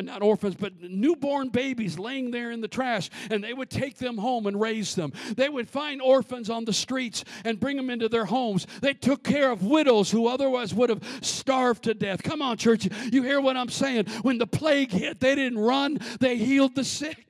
not 0.01 0.23
orphans, 0.23 0.55
but 0.55 0.81
newborn 0.81 1.49
babies 1.49 1.99
laying 1.99 2.31
there 2.31 2.49
in 2.49 2.61
the 2.61 2.67
trash 2.67 3.11
and 3.29 3.43
they 3.43 3.53
would 3.53 3.69
take 3.69 3.97
them 3.97 4.17
home 4.17 4.47
and 4.47 4.59
raise 4.59 4.95
them. 4.95 5.13
They 5.35 5.49
would 5.49 5.69
find 5.69 6.01
orphans 6.01 6.49
on 6.49 6.65
the 6.65 6.73
streets 6.73 7.23
and 7.45 7.59
bring 7.59 7.77
them 7.77 7.91
into 7.91 8.09
their 8.09 8.25
homes. 8.25 8.65
They 8.81 8.95
took 8.95 9.23
care 9.23 9.51
of 9.51 9.63
widows 9.63 10.09
who 10.09 10.27
otherwise 10.27 10.73
would 10.73 10.89
have 10.89 11.03
starved 11.21 11.83
to 11.83 11.93
death. 11.93 12.23
Come 12.23 12.41
on, 12.41 12.57
church. 12.57 12.89
You 13.11 13.21
hear 13.21 13.39
what 13.39 13.55
I'm 13.55 13.69
saying? 13.69 14.05
When 14.23 14.39
the 14.39 14.47
plague 14.47 14.91
hit, 14.91 15.19
they 15.19 15.35
didn't 15.35 15.50
didn't 15.51 15.63
run, 15.63 15.99
they 16.19 16.37
healed 16.37 16.75
the 16.75 16.83
sick. 16.83 17.27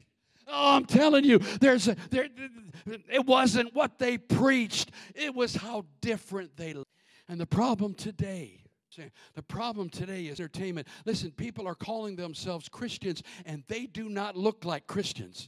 Oh, 0.48 0.76
I'm 0.76 0.86
telling 0.86 1.24
you, 1.24 1.40
there's 1.60 1.88
a, 1.88 1.96
there, 2.10 2.28
it 3.10 3.26
wasn't 3.26 3.74
what 3.74 4.00
they 4.00 4.18
preached, 4.18 4.92
it 5.16 5.34
was 5.34 5.56
how 5.56 5.86
different 6.02 6.58
they 6.58 6.74
lived. 6.74 6.86
And 7.30 7.40
the 7.40 7.46
problem 7.46 7.94
today, 7.94 8.60
the 9.36 9.44
problem 9.44 9.90
today 9.90 10.26
is 10.26 10.40
entertainment. 10.40 10.88
Listen, 11.06 11.32
people 11.32 11.68
are 11.68 11.76
calling 11.76 12.18
themselves 12.18 12.68
Christians 12.68 13.24
and 13.46 13.64
they 13.70 13.86
do 13.86 14.10
not 14.10 14.36
look 14.36 14.66
like 14.66 14.86
Christians. 14.86 15.48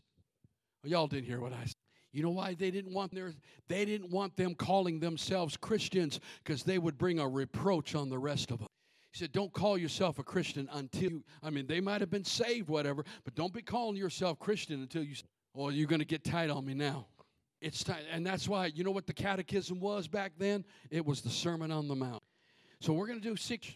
Well, 0.81 0.91
y'all 0.91 1.07
didn't 1.07 1.25
hear 1.25 1.41
what 1.41 1.51
I 1.51 1.65
said. 1.65 1.73
You 2.13 2.23
know 2.23 2.29
why 2.29 2.53
they 2.53 2.71
didn't 2.71 2.93
want 2.93 3.13
their 3.13 3.33
they 3.67 3.86
didn't 3.86 4.12
want 4.12 4.38
them 4.38 4.53
calling 4.53 4.99
themselves 4.99 5.57
Christians 5.57 6.19
because 6.43 6.63
they 6.63 6.77
would 6.77 6.97
bring 6.97 7.19
a 7.19 7.27
reproach 7.27 7.95
on 7.95 8.09
the 8.09 8.19
rest 8.19 8.51
of 8.51 8.59
them. 8.59 8.67
He 9.13 9.19
said, 9.19 9.32
Don't 9.32 9.54
call 9.54 9.78
yourself 9.78 10.17
a 10.17 10.23
Christian 10.23 10.67
until 10.73 11.12
you, 11.12 11.23
I 11.43 11.52
mean, 11.52 11.67
they 11.67 11.80
might 11.80 12.02
have 12.02 12.10
been 12.10 12.26
saved, 12.26 12.67
whatever, 12.67 13.06
but 13.23 13.36
don't 13.36 13.54
be 13.54 13.62
calling 13.62 13.95
yourself 13.95 14.39
Christian 14.39 14.82
until 14.82 15.04
you, 15.04 15.15
oh, 15.56 15.69
you're 15.69 15.88
going 15.88 15.99
to 15.99 16.06
get 16.06 16.23
tight 16.23 16.49
on 16.49 16.65
me 16.65 16.73
now. 16.73 17.06
It's 17.62 17.84
time. 17.84 18.02
And 18.12 18.26
that's 18.26 18.49
why, 18.49 18.65
you 18.65 18.84
know 18.84 18.91
what 18.91 19.06
the 19.06 19.13
catechism 19.13 19.80
was 19.80 20.08
back 20.08 20.34
then? 20.39 20.65
It 20.89 21.06
was 21.06 21.21
the 21.21 21.30
Sermon 21.30 21.71
on 21.71 21.88
the 21.88 21.95
Mount. 21.95 22.23
So 22.82 22.91
we're 22.91 23.06
going 23.06 23.21
to 23.21 23.30
do 23.30 23.36
six 23.36 23.71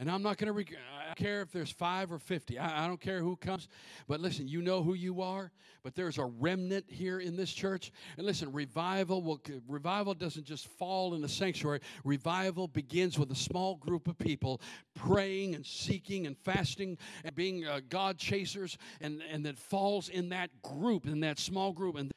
and 0.00 0.10
I'm 0.10 0.22
not 0.22 0.38
going 0.38 0.46
to 0.46 0.52
rec- 0.54 0.74
care 1.14 1.42
if 1.42 1.52
there's 1.52 1.70
five 1.70 2.10
or 2.10 2.18
50. 2.18 2.58
I, 2.58 2.84
I 2.84 2.86
don't 2.86 3.00
care 3.00 3.20
who 3.20 3.36
comes. 3.36 3.68
But 4.08 4.20
listen, 4.20 4.48
you 4.48 4.62
know 4.62 4.82
who 4.82 4.94
you 4.94 5.20
are. 5.20 5.52
But 5.82 5.94
there's 5.94 6.16
a 6.16 6.24
remnant 6.24 6.86
here 6.88 7.20
in 7.20 7.36
this 7.36 7.52
church. 7.52 7.92
And 8.16 8.26
listen, 8.26 8.50
revival 8.50 9.22
will 9.22 9.40
revival 9.68 10.14
doesn't 10.14 10.44
just 10.44 10.68
fall 10.68 11.14
in 11.14 11.20
the 11.20 11.28
sanctuary. 11.28 11.80
Revival 12.02 12.66
begins 12.66 13.18
with 13.18 13.30
a 13.30 13.36
small 13.36 13.76
group 13.76 14.08
of 14.08 14.18
people 14.18 14.60
praying 14.94 15.54
and 15.54 15.64
seeking 15.64 16.26
and 16.26 16.36
fasting 16.38 16.96
and 17.24 17.34
being 17.34 17.66
uh, 17.66 17.80
God 17.88 18.18
chasers, 18.18 18.78
and 19.00 19.22
and 19.30 19.44
that 19.46 19.58
falls 19.58 20.08
in 20.08 20.30
that 20.30 20.50
group, 20.62 21.06
in 21.06 21.20
that 21.20 21.38
small 21.38 21.72
group. 21.72 21.96
And 21.96 22.10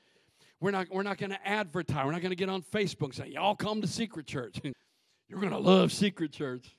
we're 0.60 0.72
not 0.72 0.88
we're 0.90 1.04
not 1.04 1.18
going 1.18 1.32
to 1.32 1.48
advertise. 1.48 2.06
We're 2.06 2.12
not 2.12 2.22
going 2.22 2.32
to 2.32 2.38
get 2.38 2.50
on 2.50 2.62
Facebook 2.62 3.06
and 3.06 3.16
say, 3.16 3.28
"Y'all 3.28 3.56
come 3.56 3.82
to 3.82 3.88
Secret 3.88 4.26
Church." 4.26 4.60
You're 5.30 5.40
going 5.40 5.52
to 5.52 5.58
love 5.58 5.92
Secret 5.92 6.32
Church. 6.32 6.76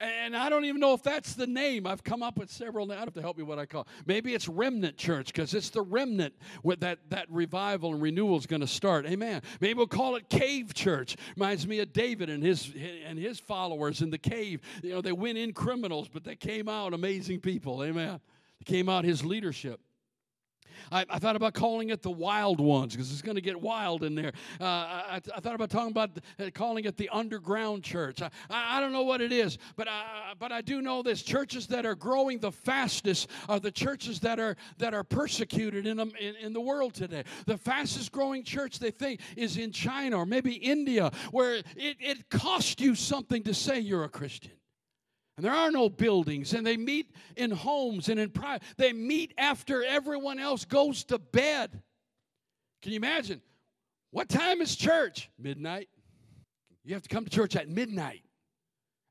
And 0.00 0.36
I 0.36 0.48
don't 0.48 0.64
even 0.64 0.80
know 0.80 0.94
if 0.94 1.02
that's 1.02 1.34
the 1.34 1.46
name. 1.46 1.84
I've 1.84 2.04
come 2.04 2.22
up 2.22 2.38
with 2.38 2.50
several. 2.50 2.90
I 2.92 2.96
have 2.96 3.12
to 3.14 3.20
help 3.20 3.36
me 3.36 3.42
what 3.42 3.58
I 3.58 3.66
call. 3.66 3.88
Maybe 4.06 4.32
it's 4.32 4.46
Remnant 4.46 4.96
Church 4.96 5.26
because 5.26 5.54
it's 5.54 5.70
the 5.70 5.82
remnant 5.82 6.34
with 6.62 6.80
that 6.80 6.98
that 7.10 7.26
revival 7.28 7.92
and 7.92 8.00
renewal 8.00 8.36
is 8.38 8.46
going 8.46 8.60
to 8.60 8.68
start. 8.68 9.06
Amen. 9.06 9.42
Maybe 9.60 9.74
we'll 9.74 9.88
call 9.88 10.14
it 10.14 10.28
Cave 10.28 10.72
Church. 10.72 11.16
Reminds 11.36 11.66
me 11.66 11.80
of 11.80 11.92
David 11.92 12.30
and 12.30 12.44
his 12.44 12.72
and 13.06 13.18
his 13.18 13.40
followers 13.40 14.00
in 14.00 14.10
the 14.10 14.18
cave. 14.18 14.60
You 14.84 14.90
know, 14.90 15.00
they 15.00 15.12
went 15.12 15.36
in 15.36 15.52
criminals, 15.52 16.08
but 16.08 16.22
they 16.22 16.36
came 16.36 16.68
out 16.68 16.94
amazing 16.94 17.40
people. 17.40 17.82
Amen. 17.82 18.20
They 18.60 18.72
came 18.72 18.88
out 18.88 19.04
his 19.04 19.24
leadership. 19.24 19.80
I, 20.90 21.04
I 21.08 21.18
thought 21.18 21.36
about 21.36 21.54
calling 21.54 21.90
it 21.90 22.02
the 22.02 22.10
wild 22.10 22.60
ones 22.60 22.94
because 22.94 23.12
it's 23.12 23.22
going 23.22 23.36
to 23.36 23.40
get 23.40 23.60
wild 23.60 24.04
in 24.04 24.14
there. 24.14 24.32
Uh, 24.60 24.64
I, 24.64 25.20
I, 25.34 25.40
thought 25.40 25.54
about 25.54 25.70
talking 25.70 25.90
about 25.90 26.10
uh, 26.38 26.50
calling 26.54 26.84
it 26.84 26.96
the 26.96 27.08
underground 27.10 27.82
church. 27.82 28.22
I, 28.22 28.30
I, 28.50 28.80
don't 28.80 28.92
know 28.92 29.02
what 29.02 29.20
it 29.20 29.32
is, 29.32 29.58
but 29.76 29.88
I, 29.88 30.34
but 30.38 30.52
I 30.52 30.60
do 30.60 30.80
know 30.80 31.02
this: 31.02 31.22
churches 31.22 31.66
that 31.68 31.86
are 31.86 31.94
growing 31.94 32.38
the 32.38 32.52
fastest 32.52 33.28
are 33.48 33.60
the 33.60 33.70
churches 33.70 34.20
that 34.20 34.38
are 34.38 34.56
that 34.78 34.94
are 34.94 35.04
persecuted 35.04 35.86
in, 35.86 35.98
in, 36.00 36.36
in 36.40 36.52
the 36.52 36.60
world 36.60 36.94
today. 36.94 37.24
The 37.46 37.58
fastest 37.58 38.12
growing 38.12 38.44
church 38.44 38.78
they 38.78 38.90
think 38.90 39.20
is 39.36 39.56
in 39.56 39.72
China 39.72 40.18
or 40.18 40.26
maybe 40.26 40.54
India, 40.54 41.10
where 41.30 41.56
it, 41.56 41.64
it 41.76 42.28
costs 42.30 42.80
you 42.80 42.94
something 42.94 43.42
to 43.44 43.54
say 43.54 43.80
you're 43.80 44.04
a 44.04 44.08
Christian. 44.08 44.57
And 45.38 45.44
there 45.44 45.54
are 45.54 45.70
no 45.70 45.88
buildings, 45.88 46.52
and 46.52 46.66
they 46.66 46.76
meet 46.76 47.14
in 47.36 47.52
homes 47.52 48.08
and 48.08 48.18
in 48.18 48.30
private. 48.30 48.64
They 48.76 48.92
meet 48.92 49.34
after 49.38 49.84
everyone 49.84 50.40
else 50.40 50.64
goes 50.64 51.04
to 51.04 51.18
bed. 51.20 51.80
Can 52.82 52.90
you 52.90 52.96
imagine? 52.96 53.40
What 54.10 54.28
time 54.28 54.60
is 54.60 54.74
church? 54.74 55.30
Midnight. 55.38 55.88
You 56.84 56.94
have 56.94 57.04
to 57.04 57.08
come 57.08 57.22
to 57.22 57.30
church 57.30 57.54
at 57.54 57.68
midnight 57.68 58.24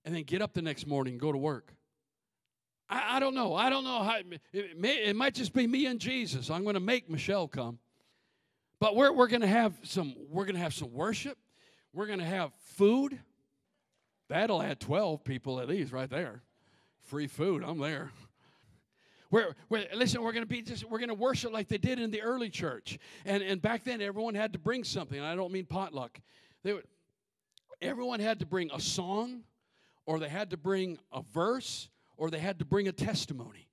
and 0.03 0.13
then 0.13 0.23
get 0.23 0.41
up 0.41 0.53
the 0.53 0.61
next 0.61 0.85
morning 0.85 1.13
and 1.13 1.21
go 1.21 1.31
to 1.31 1.37
work. 1.37 1.73
I, 2.89 3.15
I 3.15 3.19
don't 3.21 3.33
know. 3.33 3.55
I 3.55 3.69
don't 3.69 3.85
know 3.85 4.03
how. 4.03 4.17
It, 4.51 4.77
may, 4.77 4.97
it 5.05 5.15
might 5.15 5.33
just 5.33 5.53
be 5.53 5.65
me 5.65 5.85
and 5.85 5.97
Jesus. 5.97 6.51
I'm 6.51 6.63
going 6.63 6.73
to 6.73 6.81
make 6.81 7.09
Michelle 7.09 7.47
come. 7.47 7.79
But 8.81 8.97
we're, 8.97 9.13
we're 9.13 9.27
going 9.27 9.39
to 9.39 9.47
have 9.47 9.79
some 9.83 10.13
we're 10.29 10.43
going 10.43 10.55
to 10.55 10.61
have 10.61 10.73
some 10.73 10.91
worship. 10.91 11.37
We're 11.93 12.07
going 12.07 12.19
to 12.19 12.25
have 12.25 12.51
food. 12.75 13.17
That'll 14.29 14.61
add 14.61 14.79
12 14.79 15.23
people 15.23 15.59
at 15.59 15.69
least 15.69 15.91
right 15.91 16.09
there. 16.09 16.41
Free 17.03 17.27
food. 17.27 17.63
I'm 17.63 17.79
there. 17.79 18.11
We're, 19.29 19.55
we're, 19.69 19.85
listen, 19.93 20.21
we're 20.21 20.31
going 20.31 20.43
to 20.43 20.49
be 20.49 20.61
just, 20.61 20.85
we're 20.85 20.99
going 20.99 21.09
to 21.09 21.15
worship 21.15 21.51
like 21.51 21.67
they 21.67 21.77
did 21.77 21.99
in 21.99 22.11
the 22.11 22.21
early 22.21 22.49
church. 22.49 22.97
And, 23.25 23.43
and 23.43 23.61
back 23.61 23.83
then, 23.83 24.01
everyone 24.01 24.35
had 24.35 24.53
to 24.53 24.59
bring 24.59 24.83
something. 24.83 25.19
I 25.19 25.35
don't 25.35 25.51
mean 25.51 25.65
potluck. 25.65 26.19
They 26.63 26.73
would, 26.73 26.85
everyone 27.81 28.19
had 28.19 28.39
to 28.39 28.45
bring 28.45 28.69
a 28.73 28.79
song, 28.79 29.43
or 30.05 30.19
they 30.19 30.29
had 30.29 30.51
to 30.51 30.57
bring 30.57 30.97
a 31.11 31.21
verse, 31.21 31.89
or 32.15 32.29
they 32.29 32.39
had 32.39 32.59
to 32.59 32.65
bring 32.65 32.87
a 32.87 32.91
testimony. 32.91 33.67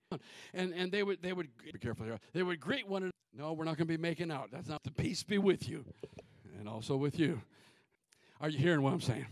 And, 0.52 0.72
and 0.74 0.92
they 0.92 1.02
would 1.02 1.22
they 1.22 1.32
would 1.32 1.48
be 1.64 1.76
careful 1.80 2.06
here. 2.06 2.20
They 2.34 2.44
would 2.44 2.60
greet 2.60 2.86
one 2.86 3.02
another. 3.02 3.12
No, 3.36 3.52
we're 3.52 3.64
not 3.64 3.76
going 3.76 3.88
to 3.88 3.92
be 3.92 4.00
making 4.00 4.30
out. 4.30 4.50
That's 4.52 4.68
not 4.68 4.84
the 4.84 4.92
peace 4.92 5.24
be 5.24 5.38
with 5.38 5.68
you, 5.68 5.84
and 6.56 6.68
also 6.68 6.94
with 6.94 7.18
you. 7.18 7.40
Are 8.40 8.48
you 8.48 8.58
hearing 8.58 8.82
what 8.82 8.92
I'm 8.92 9.00
saying? 9.00 9.26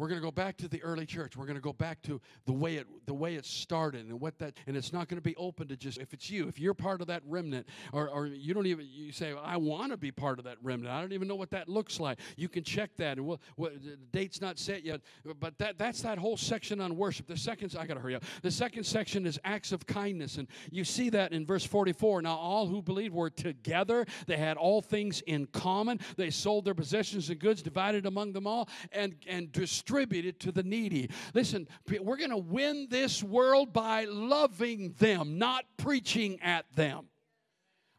We're 0.00 0.08
going 0.08 0.18
to 0.18 0.24
go 0.24 0.30
back 0.30 0.56
to 0.56 0.68
the 0.68 0.82
early 0.82 1.04
church. 1.04 1.36
We're 1.36 1.44
going 1.44 1.58
to 1.58 1.62
go 1.62 1.74
back 1.74 2.00
to 2.04 2.22
the 2.46 2.54
way 2.54 2.76
it 2.76 2.86
the 3.04 3.12
way 3.12 3.34
it 3.34 3.44
started 3.44 4.06
and 4.06 4.18
what 4.18 4.38
that 4.38 4.54
and 4.66 4.74
it's 4.74 4.94
not 4.94 5.08
going 5.08 5.18
to 5.18 5.22
be 5.22 5.36
open 5.36 5.68
to 5.68 5.76
just 5.76 5.98
if 5.98 6.14
it's 6.14 6.30
you, 6.30 6.48
if 6.48 6.58
you're 6.58 6.72
part 6.72 7.02
of 7.02 7.06
that 7.08 7.22
remnant 7.26 7.66
or, 7.92 8.08
or 8.08 8.26
you 8.26 8.54
don't 8.54 8.64
even 8.64 8.86
you 8.90 9.12
say 9.12 9.34
I 9.44 9.58
want 9.58 9.92
to 9.92 9.98
be 9.98 10.10
part 10.10 10.38
of 10.38 10.46
that 10.46 10.56
remnant. 10.62 10.90
I 10.94 11.02
don't 11.02 11.12
even 11.12 11.28
know 11.28 11.34
what 11.34 11.50
that 11.50 11.68
looks 11.68 12.00
like. 12.00 12.18
You 12.36 12.48
can 12.48 12.64
check 12.64 12.96
that 12.96 13.18
and 13.18 13.26
we'll, 13.26 13.42
well, 13.58 13.72
the 13.74 13.98
date's 14.10 14.40
not 14.40 14.58
set 14.58 14.86
yet, 14.86 15.02
but 15.38 15.58
that 15.58 15.76
that's 15.76 16.00
that 16.00 16.16
whole 16.16 16.38
section 16.38 16.80
on 16.80 16.96
worship. 16.96 17.26
The 17.26 17.36
second 17.36 17.76
I 17.78 17.84
got 17.84 17.94
to 17.94 18.00
hurry 18.00 18.14
up. 18.14 18.24
The 18.40 18.50
second 18.50 18.84
section 18.84 19.26
is 19.26 19.38
acts 19.44 19.70
of 19.70 19.86
kindness 19.86 20.38
and 20.38 20.48
you 20.70 20.82
see 20.82 21.10
that 21.10 21.32
in 21.32 21.44
verse 21.44 21.66
44. 21.66 22.22
Now 22.22 22.36
all 22.36 22.66
who 22.66 22.80
believed 22.80 23.12
were 23.12 23.28
together. 23.28 24.06
They 24.26 24.38
had 24.38 24.56
all 24.56 24.80
things 24.80 25.20
in 25.26 25.44
common. 25.48 26.00
They 26.16 26.30
sold 26.30 26.64
their 26.64 26.72
possessions 26.72 27.28
and 27.28 27.38
goods 27.38 27.60
divided 27.60 28.06
among 28.06 28.32
them 28.32 28.46
all 28.46 28.66
and 28.92 29.14
and 29.28 29.52
distributed 29.52 29.89
distributed 29.90 30.38
to 30.38 30.52
the 30.52 30.62
needy. 30.62 31.10
Listen, 31.34 31.66
we're 32.00 32.16
going 32.16 32.30
to 32.30 32.36
win 32.36 32.86
this 32.90 33.24
world 33.24 33.72
by 33.72 34.04
loving 34.04 34.94
them, 34.98 35.36
not 35.36 35.64
preaching 35.76 36.38
at 36.42 36.64
them. 36.76 37.06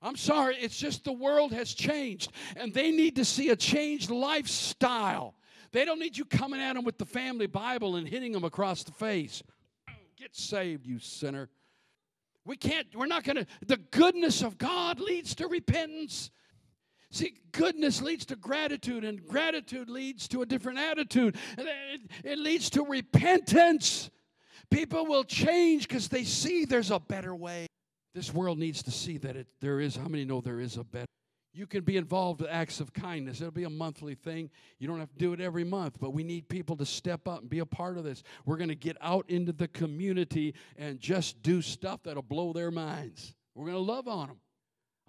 I'm 0.02 0.16
sorry, 0.16 0.56
it's 0.56 0.78
just 0.78 1.04
the 1.04 1.12
world 1.12 1.52
has 1.52 1.74
changed, 1.74 2.32
and 2.56 2.74
they 2.74 2.92
need 2.92 3.18
to 3.18 3.26
see 3.26 3.50
a 3.50 3.56
changed 3.58 4.10
lifestyle. 4.10 5.36
They 5.74 5.84
don't 5.84 6.00
need 6.00 6.18
you 6.18 6.24
coming 6.24 6.62
at 6.62 6.74
them 6.74 6.86
with 6.86 6.98
the 6.98 7.06
family 7.06 7.46
Bible 7.46 7.98
and 7.98 8.08
hitting 8.08 8.32
them 8.32 8.46
across 8.46 8.84
the 8.84 8.94
face. 8.94 9.44
Get 10.18 10.36
saved, 10.36 10.88
you 10.88 10.98
sinner. 10.98 11.50
We 12.46 12.56
can't, 12.56 12.88
we're 12.96 13.06
not 13.06 13.24
going 13.26 13.36
to, 13.36 13.46
the 13.66 13.78
goodness 13.78 14.42
of 14.42 14.58
God 14.58 15.00
leads 15.00 15.36
to 15.36 15.48
repentance. 15.48 16.32
See, 17.12 17.34
goodness 17.52 18.02
leads 18.02 18.26
to 18.28 18.38
gratitude, 18.38 19.04
and 19.04 19.26
gratitude 19.26 19.90
leads 19.90 20.30
to 20.30 20.42
a 20.42 20.46
different 20.46 20.80
attitude. 20.80 21.36
It, 22.24 22.40
leads 22.40 22.70
to 22.72 22.84
repentance. 22.84 24.10
People 24.70 25.06
will 25.06 25.26
change 25.26 25.88
because 25.88 26.08
they 26.08 26.24
see 26.24 26.64
there's 26.64 26.90
a 26.90 27.00
better 27.00 27.36
way. 27.36 27.68
This 28.16 28.34
world 28.34 28.58
needs 28.58 28.82
to 28.84 28.92
see 28.92 29.18
that 29.20 29.36
it, 29.36 29.48
there 29.60 29.82
is. 29.82 29.98
How 29.98 30.08
many 30.08 30.24
know 30.24 30.40
there 30.40 30.62
is 30.62 30.78
a 30.78 30.86
better? 30.86 31.06
You 31.54 31.68
can 31.68 31.84
be 31.84 31.98
involved 31.98 32.40
with 32.40 32.50
acts 32.50 32.80
of 32.80 32.94
kindness. 32.94 33.42
It'll 33.42 33.52
be 33.52 33.66
a 33.66 33.70
monthly 33.70 34.16
thing. 34.16 34.50
You 34.80 34.88
don't 34.88 35.00
have 35.00 35.12
to 35.12 35.18
do 35.18 35.34
it 35.34 35.42
every 35.42 35.66
month, 35.66 35.98
but 36.00 36.14
we 36.14 36.24
need 36.24 36.48
people 36.48 36.78
to 36.78 36.86
step 36.86 37.28
up 37.28 37.42
and 37.42 37.50
be 37.50 37.60
a 37.60 37.66
part 37.66 37.98
of 37.98 38.06
this. 38.06 38.24
We're 38.46 38.56
going 38.56 38.70
to 38.70 38.76
get 38.76 38.96
out 39.02 39.30
into 39.30 39.52
the 39.52 39.68
community 39.68 40.56
and 40.78 40.98
just 40.98 41.44
do 41.44 41.62
stuff 41.62 42.04
that'll 42.04 42.22
blow 42.22 42.54
their 42.54 42.72
minds. 42.72 43.36
We're 43.54 43.66
going 43.66 43.86
to 43.86 43.92
love 43.92 44.08
on 44.08 44.28
them. 44.28 44.38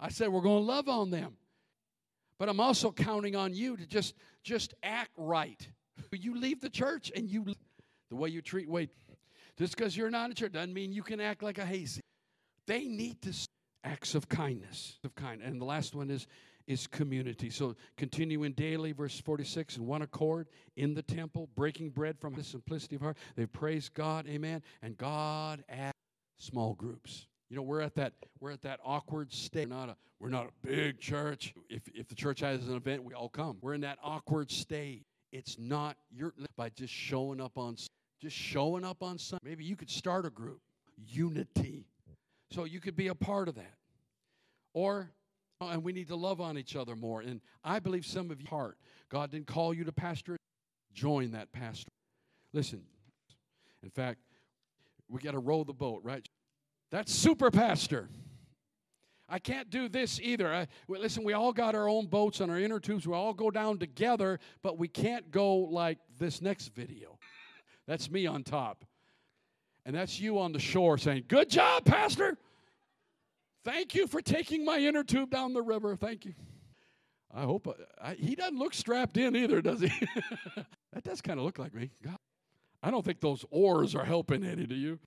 I 0.01 0.09
said 0.09 0.27
we're 0.27 0.41
going 0.41 0.61
to 0.63 0.67
love 0.67 0.89
on 0.89 1.11
them. 1.11 1.37
But 2.39 2.49
I'm 2.49 2.59
also 2.59 2.91
counting 2.91 3.35
on 3.35 3.53
you 3.53 3.77
to 3.77 3.85
just 3.85 4.15
just 4.43 4.73
act 4.83 5.11
right. 5.17 5.67
You 6.11 6.39
leave 6.39 6.61
the 6.61 6.69
church 6.69 7.11
and 7.15 7.29
you 7.29 7.45
the 8.09 8.15
way 8.15 8.29
you 8.29 8.41
treat 8.41 8.69
wait. 8.69 8.89
Just 9.57 9.75
because 9.75 9.95
you're 9.95 10.09
not 10.09 10.29
in 10.29 10.35
church 10.35 10.51
doesn't 10.51 10.73
mean 10.73 10.91
you 10.91 11.03
can 11.03 11.19
act 11.19 11.41
like 11.43 11.57
a 11.57 11.65
hazy. 11.65 12.01
They 12.67 12.85
need 12.85 13.21
to 13.23 13.33
acts 13.83 14.15
of 14.15 14.29
kindness 14.29 14.99
of 15.03 15.15
kind. 15.15 15.41
And 15.41 15.59
the 15.59 15.65
last 15.65 15.95
one 15.95 16.09
is 16.09 16.27
is 16.67 16.87
community. 16.87 17.49
So 17.49 17.75
continuing 17.97 18.53
daily, 18.53 18.93
verse 18.93 19.19
46, 19.19 19.77
in 19.77 19.85
one 19.85 20.01
accord 20.01 20.47
in 20.75 20.93
the 20.93 21.01
temple, 21.01 21.49
breaking 21.55 21.89
bread 21.89 22.17
from 22.19 22.35
the 22.35 22.43
simplicity 22.43 22.95
of 22.95 23.01
heart. 23.01 23.17
They 23.35 23.45
praise 23.45 23.89
God, 23.89 24.27
amen. 24.27 24.63
And 24.81 24.97
God 24.97 25.63
at 25.67 25.91
small 26.37 26.73
groups. 26.73 27.27
You 27.53 27.59
know, 27.59 27.65
we're 27.65 27.81
at 27.81 27.93
that 27.97 28.13
we're 28.39 28.49
at 28.49 28.63
that 28.63 28.79
awkward 28.83 29.31
state. 29.31 29.69
We're 29.69 29.75
not 29.75 29.89
a 29.89 29.95
we're 30.19 30.29
not 30.29 30.47
a 30.47 30.67
big 30.67 30.99
church. 30.99 31.53
If 31.69 31.83
if 31.93 32.07
the 32.07 32.15
church 32.15 32.39
has 32.39 32.67
an 32.67 32.75
event, 32.75 33.03
we 33.03 33.13
all 33.13 33.29
come. 33.29 33.59
We're 33.61 33.75
in 33.75 33.81
that 33.81 33.99
awkward 34.03 34.49
state. 34.49 35.05
It's 35.31 35.59
not 35.59 35.95
your 36.09 36.33
by 36.57 36.69
just 36.69 36.91
showing 36.91 37.39
up 37.39 37.59
on 37.59 37.75
just 38.19 38.35
showing 38.35 38.83
up 38.83 39.03
on 39.03 39.19
Sunday. 39.19 39.43
Maybe 39.45 39.65
you 39.65 39.75
could 39.75 39.91
start 39.91 40.25
a 40.25 40.31
group, 40.31 40.61
unity, 40.97 41.85
so 42.49 42.63
you 42.63 42.79
could 42.79 42.95
be 42.95 43.09
a 43.09 43.13
part 43.13 43.47
of 43.47 43.53
that. 43.53 43.75
Or 44.73 45.11
and 45.61 45.83
we 45.83 45.93
need 45.93 46.07
to 46.07 46.15
love 46.15 46.41
on 46.41 46.57
each 46.57 46.75
other 46.75 46.95
more. 46.95 47.21
And 47.21 47.39
I 47.63 47.77
believe 47.77 48.03
some 48.03 48.31
of 48.31 48.41
you 48.41 48.47
heart 48.47 48.79
God 49.09 49.29
didn't 49.29 49.45
call 49.45 49.75
you 49.75 49.83
to 49.83 49.91
pastor. 49.91 50.37
Join 50.91 51.33
that 51.33 51.51
pastor. 51.51 51.91
Listen. 52.51 52.81
In 53.83 53.91
fact, 53.91 54.21
we 55.07 55.21
got 55.21 55.33
to 55.33 55.39
row 55.39 55.63
the 55.63 55.73
boat, 55.73 56.01
right? 56.03 56.27
That's 56.93 57.11
super 57.11 57.49
pastor. 57.49 58.07
I 59.27 59.39
can't 59.39 59.71
do 59.71 59.89
this 59.89 60.19
either. 60.21 60.53
I, 60.53 60.67
well, 60.87 61.01
listen, 61.01 61.23
we 61.23 61.33
all 61.33 61.51
got 61.51 61.73
our 61.73 61.89
own 61.89 62.05
boats 62.05 62.39
and 62.39 62.51
our 62.51 62.59
inner 62.59 62.79
tubes. 62.79 63.07
We 63.07 63.15
all 63.15 63.33
go 63.33 63.49
down 63.49 63.79
together, 63.79 64.39
but 64.61 64.77
we 64.77 64.87
can't 64.87 65.31
go 65.31 65.55
like 65.55 65.97
this 66.19 66.39
next 66.39 66.67
video. 66.75 67.17
That's 67.87 68.11
me 68.11 68.27
on 68.27 68.43
top. 68.43 68.85
And 69.87 69.95
that's 69.95 70.19
you 70.19 70.37
on 70.37 70.51
the 70.51 70.59
shore 70.59 70.99
saying, 70.99 71.23
Good 71.29 71.49
job, 71.49 71.83
Pastor. 71.83 72.37
Thank 73.65 73.95
you 73.95 74.05
for 74.05 74.21
taking 74.21 74.63
my 74.63 74.77
inner 74.77 75.03
tube 75.03 75.31
down 75.31 75.53
the 75.53 75.63
river. 75.63 75.95
Thank 75.95 76.25
you. 76.25 76.35
I 77.33 77.41
hope 77.41 77.67
uh, 77.67 77.73
I, 77.99 78.13
he 78.13 78.35
doesn't 78.35 78.59
look 78.59 78.75
strapped 78.75 79.17
in 79.17 79.35
either, 79.35 79.63
does 79.63 79.81
he? 79.81 79.89
that 80.93 81.03
does 81.03 81.21
kind 81.21 81.39
of 81.39 81.45
look 81.47 81.57
like 81.57 81.73
me. 81.73 81.89
God, 82.03 82.19
I 82.83 82.91
don't 82.91 83.03
think 83.03 83.19
those 83.19 83.45
oars 83.49 83.95
are 83.95 84.05
helping 84.05 84.45
any 84.45 84.67
do 84.67 84.75
you. 84.75 84.99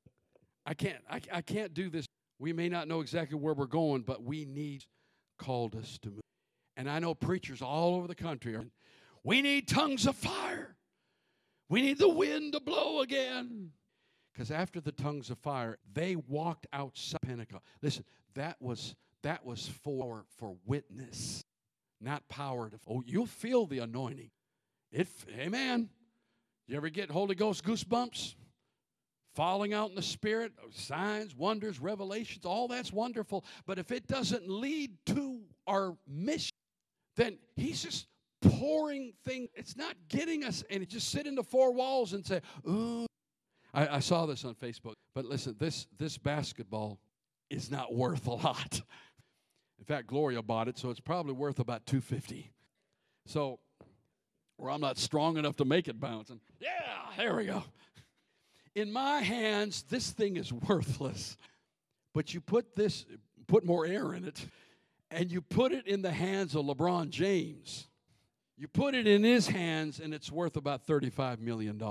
I 0.66 0.74
can't, 0.74 0.98
I, 1.09 1.20
I 1.33 1.40
can't 1.40 1.72
do 1.72 1.88
this. 1.88 2.07
We 2.38 2.52
may 2.52 2.68
not 2.68 2.88
know 2.88 3.00
exactly 3.00 3.38
where 3.38 3.55
we're 3.55 3.66
going, 3.66 4.02
but 4.02 4.22
we 4.22 4.44
need 4.44 4.85
called 5.38 5.76
us 5.76 5.98
to 6.02 6.11
move. 6.11 6.20
And 6.76 6.90
I 6.90 6.98
know 6.98 7.14
preachers 7.14 7.62
all 7.62 7.94
over 7.94 8.07
the 8.07 8.14
country 8.14 8.55
are, 8.57 8.64
we 9.24 9.40
need 9.40 9.68
tongues 9.68 10.07
of 10.07 10.16
fire. 10.16 10.76
We 11.68 11.83
need 11.83 11.98
the 11.98 12.09
wind 12.09 12.52
to 12.52 12.61
blow 12.61 13.00
again. 13.00 13.70
Because 14.33 14.50
after 14.50 14.81
the 14.81 14.92
tongues 14.92 15.31
of 15.31 15.38
fire, 15.38 15.79
they 15.94 16.16
walked 16.16 16.66
outside 16.72 17.20
Pentecost. 17.22 17.64
Listen, 17.81 18.05
that 18.35 18.57
was 18.61 18.94
that 19.22 19.44
was 19.46 19.66
for 19.83 20.26
for 20.37 20.57
witness, 20.66 21.42
not 22.00 22.29
power 22.29 22.68
to. 22.68 22.79
Oh, 22.87 23.02
you'll 23.07 23.26
feel 23.26 23.66
the 23.66 23.79
anointing. 23.79 24.31
It, 24.92 25.09
amen. 25.38 25.88
You 26.68 26.76
ever 26.76 26.90
get 26.90 27.11
Holy 27.11 27.35
Ghost 27.35 27.64
goosebumps? 27.64 28.35
Falling 29.37 29.75
out 29.75 29.90
in 29.90 29.94
the 29.94 30.03
spirit, 30.03 30.53
signs, 30.72 31.37
wonders, 31.37 31.79
revelations, 31.79 32.46
all 32.46 32.66
that's 32.66 32.92
wonderful. 32.92 33.44
But 33.66 33.79
if 33.79 33.92
it 33.92 34.07
doesn't 34.07 34.49
lead 34.49 34.92
to 35.07 35.40
our 35.66 35.94
mission, 36.09 36.51
then 37.16 37.38
he's 37.55 37.83
just 37.83 38.07
pouring 38.40 39.12
things. 39.25 39.51
It's 39.55 39.77
not 39.77 39.94
getting 40.09 40.42
us, 40.42 40.64
and 40.70 40.83
it 40.83 40.88
just 40.88 41.11
sit 41.11 41.27
in 41.27 41.35
the 41.35 41.44
four 41.44 41.72
walls 41.72 42.14
and 42.14 42.27
say, 42.27 42.40
ooh. 42.66 43.07
I, 43.75 43.96
I 43.96 43.99
saw 44.01 44.25
this 44.25 44.44
on 44.46 44.55
Facebook. 44.55 44.94
But 45.14 45.27
listen, 45.27 45.55
this 45.59 45.87
this 45.99 46.16
basketball 46.16 46.99
is 47.51 47.70
not 47.70 47.94
worth 47.94 48.27
a 48.27 48.33
lot. 48.33 48.81
In 49.79 49.85
fact, 49.85 50.07
Gloria 50.07 50.40
bought 50.40 50.68
it, 50.68 50.79
so 50.79 50.88
it's 50.88 51.01
probably 51.01 51.35
worth 51.35 51.59
about 51.59 51.85
250. 51.85 52.51
So, 53.27 53.59
or 54.57 54.70
I'm 54.70 54.81
not 54.81 54.96
strong 54.96 55.37
enough 55.37 55.57
to 55.57 55.66
make 55.66 55.88
it 55.88 56.01
bouncing. 56.01 56.40
Yeah, 56.59 56.70
there 57.18 57.37
we 57.37 57.44
go 57.44 57.62
in 58.77 58.93
my 58.93 59.21
hands, 59.21 59.85
this 59.89 60.11
thing 60.11 60.37
is 60.37 60.53
worthless. 60.53 61.37
But 62.15 62.33
you 62.33 62.41
put 62.41 62.77
this, 62.77 63.07
put 63.49 63.65
more 63.65 63.87
air 63.87 64.12
in 64.12 64.25
it, 64.25 64.47
and 65.11 65.31
you 65.33 65.41
put 65.41 65.73
it 65.73 65.87
in 65.87 66.03
the 66.03 66.12
hands 66.12 66.55
of 66.55 66.67
LeBron 66.67 67.09
James. 67.11 67.89
You 68.57 68.69
put 68.69 68.95
it 68.95 69.07
in 69.07 69.25
his 69.25 69.49
hands, 69.49 69.99
and 69.99 70.15
it's 70.15 70.31
worth 70.31 70.57
about 70.57 70.87
$35 70.87 71.41
million. 71.41 71.83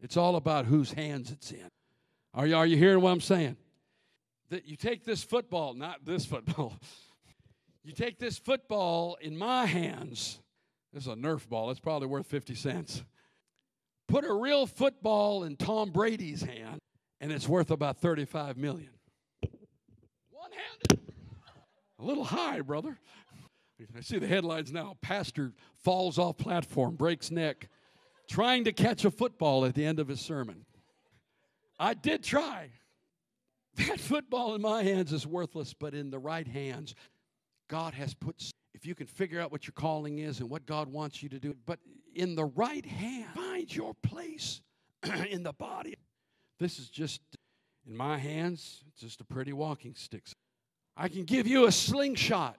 It's 0.00 0.16
all 0.16 0.36
about 0.36 0.66
whose 0.66 0.92
hands 0.92 1.30
it's 1.30 1.52
in. 1.52 1.68
Are 2.32 2.46
you, 2.46 2.56
are 2.56 2.66
you 2.66 2.76
hearing 2.76 3.00
what 3.00 3.10
I'm 3.10 3.20
saying? 3.20 3.56
That 4.48 4.66
you 4.66 4.76
take 4.76 5.04
this 5.04 5.22
football, 5.22 5.74
not 5.74 6.04
this 6.04 6.26
football. 6.26 6.74
You 7.86 7.92
take 7.92 8.18
this 8.18 8.38
football 8.38 9.18
in 9.20 9.36
my 9.36 9.66
hands. 9.66 10.38
This 10.94 11.02
is 11.02 11.12
a 11.12 11.16
Nerf 11.16 11.46
ball. 11.46 11.70
It's 11.70 11.80
probably 11.80 12.08
worth 12.08 12.24
50 12.24 12.54
cents. 12.54 13.04
Put 14.08 14.24
a 14.24 14.34
real 14.34 14.66
football 14.66 15.44
in 15.44 15.56
Tom 15.56 15.90
Brady's 15.90 16.42
hand, 16.42 16.78
and 17.20 17.32
it's 17.32 17.48
worth 17.48 17.70
about 17.70 17.98
35 17.98 18.56
million. 18.56 18.90
One 20.30 20.50
handed. 20.52 21.12
A 21.98 22.04
little 22.04 22.24
high, 22.24 22.60
brother. 22.60 22.98
I 23.96 24.00
see 24.00 24.18
the 24.18 24.26
headlines 24.26 24.72
now. 24.72 24.96
Pastor 25.00 25.52
falls 25.82 26.18
off 26.18 26.36
platform, 26.36 26.96
breaks 26.96 27.30
neck, 27.30 27.68
trying 28.28 28.64
to 28.64 28.72
catch 28.72 29.04
a 29.04 29.10
football 29.10 29.64
at 29.64 29.74
the 29.74 29.84
end 29.84 29.98
of 29.98 30.08
his 30.08 30.20
sermon. 30.20 30.64
I 31.78 31.94
did 31.94 32.22
try. 32.22 32.70
That 33.76 33.98
football 33.98 34.54
in 34.54 34.62
my 34.62 34.82
hands 34.84 35.12
is 35.12 35.26
worthless, 35.26 35.74
but 35.74 35.94
in 35.94 36.10
the 36.10 36.18
right 36.18 36.46
hands, 36.46 36.94
God 37.68 37.94
has 37.94 38.14
put, 38.14 38.50
if 38.72 38.86
you 38.86 38.94
can 38.94 39.06
figure 39.06 39.40
out 39.40 39.50
what 39.50 39.66
your 39.66 39.72
calling 39.72 40.18
is 40.18 40.38
and 40.40 40.48
what 40.48 40.66
God 40.66 40.88
wants 40.88 41.22
you 41.22 41.28
to 41.30 41.40
do, 41.40 41.56
but 41.66 41.80
in 42.14 42.34
the 42.34 42.44
right 42.44 42.84
hand, 42.84 43.26
find 43.34 43.74
your 43.74 43.94
place 44.02 44.60
in 45.30 45.42
the 45.42 45.52
body. 45.52 45.94
This 46.58 46.78
is 46.78 46.88
just, 46.88 47.20
in 47.86 47.96
my 47.96 48.18
hands, 48.18 48.82
it's 48.88 49.00
just 49.00 49.20
a 49.20 49.24
pretty 49.24 49.52
walking 49.52 49.94
stick. 49.94 50.24
I 50.96 51.08
can 51.08 51.24
give 51.24 51.46
you 51.46 51.66
a 51.66 51.72
slingshot. 51.72 52.56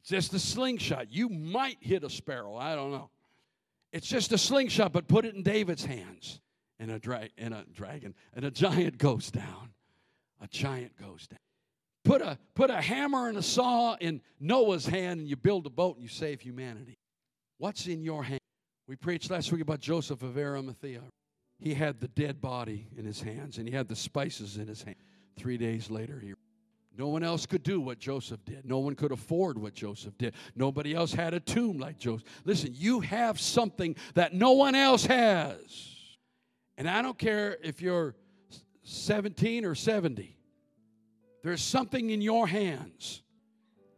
It's 0.00 0.10
just 0.10 0.32
a 0.32 0.38
slingshot. 0.38 1.12
You 1.12 1.28
might 1.28 1.76
hit 1.80 2.04
a 2.04 2.10
sparrow. 2.10 2.56
I 2.56 2.74
don't 2.74 2.90
know. 2.90 3.10
It's 3.92 4.06
just 4.06 4.32
a 4.32 4.38
slingshot, 4.38 4.92
but 4.92 5.08
put 5.08 5.24
it 5.24 5.34
in 5.34 5.42
David's 5.42 5.84
hands. 5.84 6.40
And 6.78 6.90
a, 6.90 6.98
dra- 6.98 7.28
and 7.36 7.52
a 7.52 7.66
dragon, 7.74 8.14
and 8.32 8.46
a 8.46 8.50
giant 8.50 8.96
goes 8.96 9.30
down. 9.30 9.74
A 10.40 10.48
giant 10.48 10.96
goes 10.96 11.26
down. 11.26 11.38
Put 12.04 12.22
a, 12.22 12.38
put 12.54 12.70
a 12.70 12.80
hammer 12.80 13.28
and 13.28 13.36
a 13.36 13.42
saw 13.42 13.96
in 14.00 14.22
Noah's 14.38 14.86
hand, 14.86 15.20
and 15.20 15.28
you 15.28 15.36
build 15.36 15.66
a 15.66 15.70
boat 15.70 15.96
and 15.96 16.02
you 16.02 16.08
save 16.08 16.40
humanity. 16.40 16.98
What's 17.60 17.86
in 17.86 18.02
your 18.02 18.24
hand? 18.24 18.40
We 18.88 18.96
preached 18.96 19.30
last 19.30 19.52
week 19.52 19.60
about 19.60 19.80
Joseph 19.80 20.22
of 20.22 20.38
Arimathea. 20.38 21.02
He 21.58 21.74
had 21.74 22.00
the 22.00 22.08
dead 22.08 22.40
body 22.40 22.88
in 22.96 23.04
his 23.04 23.20
hands, 23.20 23.58
and 23.58 23.68
he 23.68 23.74
had 23.74 23.86
the 23.86 23.94
spices 23.94 24.56
in 24.56 24.66
his 24.66 24.82
hand. 24.82 24.96
Three 25.36 25.58
days 25.58 25.90
later, 25.90 26.18
he 26.18 26.32
no 26.96 27.08
one 27.08 27.22
else 27.22 27.44
could 27.44 27.62
do 27.62 27.78
what 27.78 27.98
Joseph 27.98 28.42
did. 28.46 28.64
No 28.64 28.78
one 28.78 28.94
could 28.94 29.12
afford 29.12 29.58
what 29.58 29.74
Joseph 29.74 30.16
did. 30.16 30.32
Nobody 30.56 30.94
else 30.94 31.12
had 31.12 31.34
a 31.34 31.40
tomb 31.40 31.76
like 31.76 31.98
Joseph. 31.98 32.26
Listen, 32.46 32.70
you 32.74 33.00
have 33.00 33.38
something 33.38 33.94
that 34.14 34.32
no 34.32 34.52
one 34.52 34.74
else 34.74 35.04
has. 35.04 36.16
And 36.78 36.88
I 36.88 37.02
don't 37.02 37.18
care 37.18 37.58
if 37.62 37.82
you're 37.82 38.14
17 38.84 39.66
or 39.66 39.74
70, 39.74 40.34
there's 41.44 41.62
something 41.62 42.08
in 42.08 42.22
your 42.22 42.46
hands 42.46 43.22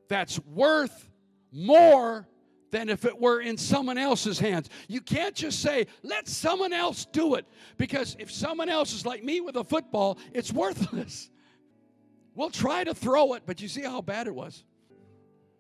that's 0.09 0.41
worth 0.41 1.09
more 1.53 2.27
than 2.73 2.89
if 2.89 3.05
it 3.05 3.21
were 3.21 3.41
in 3.41 3.57
someone 3.57 3.99
else's 3.99 4.41
hands. 4.41 4.69
You 4.89 5.01
can't 5.01 5.37
just 5.37 5.61
say, 5.61 5.87
let 6.03 6.27
someone 6.27 6.73
else 6.73 7.05
do 7.05 7.37
it, 7.37 7.47
because 7.77 8.17
if 8.19 8.33
someone 8.33 8.69
else 8.69 8.93
is 8.93 9.07
like 9.07 9.23
me 9.23 9.41
with 9.41 9.55
a 9.57 9.63
football, 9.63 10.19
it's 10.33 10.53
worthless. 10.53 11.31
We'll 12.35 12.49
try 12.49 12.83
to 12.83 12.95
throw 12.95 13.35
it, 13.35 13.43
but 13.45 13.61
you 13.61 13.69
see 13.69 13.83
how 13.83 14.01
bad 14.01 14.27
it 14.27 14.35
was. 14.35 14.65